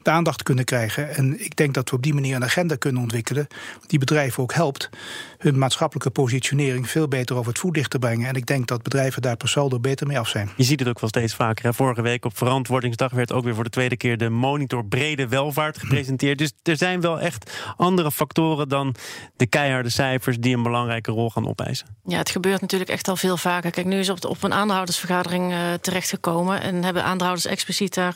de 0.10 0.15
aandacht 0.15 0.43
kunnen 0.43 0.65
krijgen. 0.65 1.15
En 1.15 1.43
ik 1.43 1.56
denk 1.56 1.74
dat 1.74 1.89
we 1.89 1.95
op 1.95 2.04
die 2.04 2.13
manier 2.13 2.36
een 2.36 2.43
agenda 2.43 2.76
kunnen 2.76 3.02
ontwikkelen 3.02 3.48
die 3.88 4.00
bedrijven 4.00 4.43
ook 4.43 4.54
helpt 4.54 4.89
hun 5.38 5.58
maatschappelijke 5.58 6.10
positionering 6.10 6.89
veel 6.89 7.08
beter 7.08 7.36
over 7.36 7.52
het 7.52 7.60
voetlicht 7.60 7.89
te 7.89 8.00
brengen. 8.00 8.28
En 8.28 8.36
ik 8.36 8.45
denk 8.45 8.67
dat 8.67 8.84
bedrijven 8.84 9.22
daar 9.22 9.38
per 9.38 9.50
saldo 9.50 9.80
beter 9.80 10.08
mee 10.08 10.19
af 10.19 10.28
zijn. 10.28 10.50
Je 10.56 10.63
ziet 10.63 10.80
het 10.80 10.89
ook 10.89 11.00
wel 11.00 11.10
steeds 11.10 11.36
vaker. 11.36 11.74
Vorige 11.74 12.02
week 12.02 12.26
op 12.26 12.38
Verantwoordingsdag 12.38 13.12
werd 13.12 13.32
ook 13.32 13.43
weer 13.43 13.56
voor 13.56 13.63
de 13.63 13.69
tweede 13.69 13.98
keer 13.98 14.17
de 14.17 14.30
monitor 14.30 14.86
brede 14.86 15.28
welvaart 15.28 15.78
gepresenteerd. 15.78 16.38
Dus 16.38 16.52
er 16.63 16.78
zijn 16.78 17.02
wel 17.02 17.19
echt 17.19 17.52
andere 17.78 18.12
factoren 18.12 18.69
dan 18.69 18.95
de 19.36 19.45
keiharde 19.45 19.89
cijfers 19.89 20.38
die 20.39 20.56
een 20.56 20.63
belangrijke 20.63 21.12
rol 21.12 21.30
gaan 21.30 21.48
opeisen. 21.48 21.88
Ja, 22.06 22.17
het 22.17 22.30
gebeurt 22.30 22.62
natuurlijk 22.62 22.89
echt 22.89 23.08
al 23.08 23.15
veel 23.15 23.38
vaker. 23.38 23.72
Kijk, 23.72 23.88
nu 23.88 24.00
is 24.00 24.10
op, 24.10 24.26
op 24.26 24.43
een 24.43 24.54
aandeelhoudersvergadering 24.54 25.52
uh, 25.52 25.74
terechtgekomen 25.82 26.62
en 26.62 26.84
hebben 26.84 27.04
aandeelhouders 27.04 27.45
expliciet 27.45 27.93
daar 27.93 28.15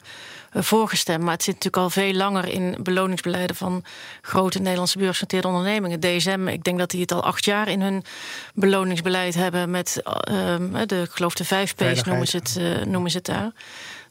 voorgestemd. 0.53 1.23
Maar 1.23 1.33
het 1.33 1.43
zit 1.43 1.53
natuurlijk 1.53 1.83
al 1.83 1.89
veel 1.89 2.13
langer 2.13 2.47
in 2.47 2.75
beloningsbeleiden 2.79 3.55
van 3.55 3.83
grote 4.21 4.59
Nederlandse 4.59 4.97
beursgenoteerde 4.97 5.47
ondernemingen. 5.47 5.99
DSM, 5.99 6.47
ik 6.47 6.63
denk 6.63 6.79
dat 6.79 6.89
die 6.89 7.01
het 7.01 7.11
al 7.11 7.23
acht 7.23 7.45
jaar 7.45 7.67
in 7.67 7.81
hun 7.81 8.03
beloningsbeleid 8.53 9.33
hebben 9.33 9.71
met 9.71 10.01
uh, 10.31 10.55
de, 10.85 11.01
ik 11.01 11.11
geloof 11.11 11.33
de 11.33 11.45
vijf 11.45 11.75
P's 11.75 12.03
noemen 12.03 12.27
ze 12.27 12.37
het, 12.37 12.57
uh, 12.59 12.85
noemen 12.85 13.11
ze 13.11 13.17
het 13.17 13.25
daar. 13.25 13.51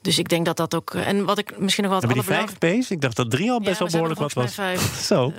Dus 0.02 0.18
ik 0.18 0.28
denk 0.28 0.44
dat 0.44 0.56
dat 0.56 0.74
ook. 0.74 0.94
Eh, 0.94 1.08
en 1.08 1.24
wat 1.24 1.38
ik 1.38 1.58
misschien 1.58 1.84
nog 1.84 1.92
wat. 1.92 2.02
Hebben 2.02 2.24
die 2.24 2.34
vijf 2.58 2.80
P's? 2.80 2.90
Ik 2.90 3.00
dacht 3.00 3.16
dat 3.16 3.30
drie 3.30 3.50
al 3.50 3.60
best 3.60 3.78
wel 3.78 3.88
behoorlijk 3.88 4.20
wat 4.20 4.32
was. 4.32 4.54
Vijf. 4.62 5.00
Zo. 5.00 5.32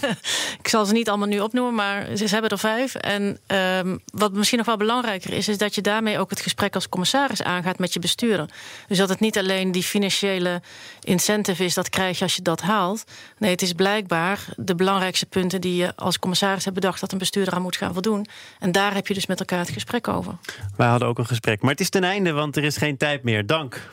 ik 0.62 0.68
zal 0.68 0.84
ze 0.84 0.92
niet 0.92 1.08
allemaal 1.08 1.28
nu 1.28 1.40
opnoemen, 1.40 1.74
maar 1.74 2.16
ze, 2.16 2.24
hebben 2.24 2.50
er 2.50 2.58
vijf. 2.58 2.94
En 2.94 3.38
um, 3.46 4.00
wat 4.04 4.32
misschien 4.32 4.58
nog 4.58 4.66
wel 4.66 4.76
belangrijker 4.76 5.32
is, 5.32 5.48
is 5.48 5.58
dat 5.58 5.74
je 5.74 5.80
daarmee 5.80 6.18
ook 6.18 6.30
het 6.30 6.40
gesprek 6.40 6.74
als 6.74 6.88
commissaris 6.88 7.42
aangaat 7.42 7.78
met 7.78 7.92
je 7.92 8.00
bestuurder. 8.00 8.48
Dus 8.86 8.98
dat 8.98 9.08
het 9.08 9.20
niet 9.20 9.38
alleen 9.38 9.72
die 9.72 9.82
financiële 9.82 10.62
incentive 11.00 11.64
is, 11.64 11.74
dat 11.74 11.88
krijg 11.88 12.18
je 12.18 12.24
als 12.24 12.36
je 12.36 12.42
dat 12.42 12.60
haalt. 12.60 13.04
Nee, 13.38 13.50
het 13.50 13.62
is 13.62 13.72
blijkbaar 13.72 14.44
de 14.56 14.74
belangrijkste 14.74 15.26
punten 15.26 15.60
die 15.60 15.76
je 15.76 15.96
als 15.96 16.18
commissaris 16.18 16.64
hebt 16.64 16.76
bedacht 16.76 17.00
dat 17.00 17.12
een 17.12 17.18
bestuurder 17.18 17.54
aan 17.54 17.62
moet 17.62 17.76
gaan 17.76 17.92
voldoen. 17.92 18.26
En 18.58 18.72
daar 18.72 18.94
heb 18.94 19.06
je 19.06 19.14
dus 19.14 19.26
met 19.26 19.40
elkaar 19.40 19.58
het 19.58 19.70
gesprek 19.70 20.08
over. 20.08 20.36
Wij 20.76 20.88
hadden 20.88 21.08
ook 21.08 21.18
een 21.18 21.26
gesprek, 21.26 21.62
maar 21.62 21.70
het 21.70 21.80
is 21.80 21.90
ten 21.90 22.04
einde, 22.04 22.32
want 22.32 22.56
er 22.56 22.64
is 22.64 22.76
geen 22.76 22.96
tijd 22.96 23.22
meer. 23.22 23.46
Dank 23.46 23.90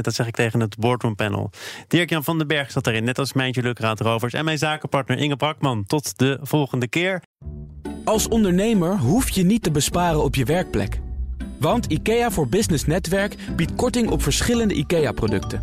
dat 0.00 0.14
zeg 0.14 0.26
ik 0.26 0.34
tegen 0.34 0.60
het 0.60 0.78
boardroom 0.78 1.14
panel. 1.14 1.50
Dirk-Jan 1.88 2.24
van 2.24 2.38
den 2.38 2.46
Berg 2.46 2.70
zat 2.70 2.86
erin, 2.86 3.04
net 3.04 3.18
als 3.18 3.32
Mijntje 3.32 3.62
Lukraad 3.62 4.00
Rovers... 4.00 4.32
en 4.32 4.44
mijn 4.44 4.58
zakenpartner 4.58 5.18
Inge 5.18 5.36
Brakman. 5.36 5.84
Tot 5.86 6.18
de 6.18 6.38
volgende 6.42 6.88
keer. 6.88 7.22
Als 8.04 8.28
ondernemer 8.28 8.98
hoef 8.98 9.28
je 9.28 9.42
niet 9.42 9.62
te 9.62 9.70
besparen 9.70 10.22
op 10.22 10.34
je 10.34 10.44
werkplek. 10.44 11.00
Want 11.58 11.86
IKEA 11.86 12.30
voor 12.30 12.48
Business 12.48 12.86
Netwerk 12.86 13.36
biedt 13.56 13.74
korting 13.74 14.10
op 14.10 14.22
verschillende 14.22 14.74
IKEA-producten. 14.74 15.62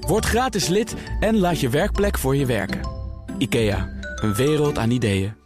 Word 0.00 0.24
gratis 0.24 0.68
lid 0.68 0.94
en 1.20 1.38
laat 1.38 1.60
je 1.60 1.68
werkplek 1.68 2.18
voor 2.18 2.36
je 2.36 2.46
werken. 2.46 2.80
IKEA, 3.38 3.88
een 4.22 4.34
wereld 4.34 4.78
aan 4.78 4.90
ideeën. 4.90 5.45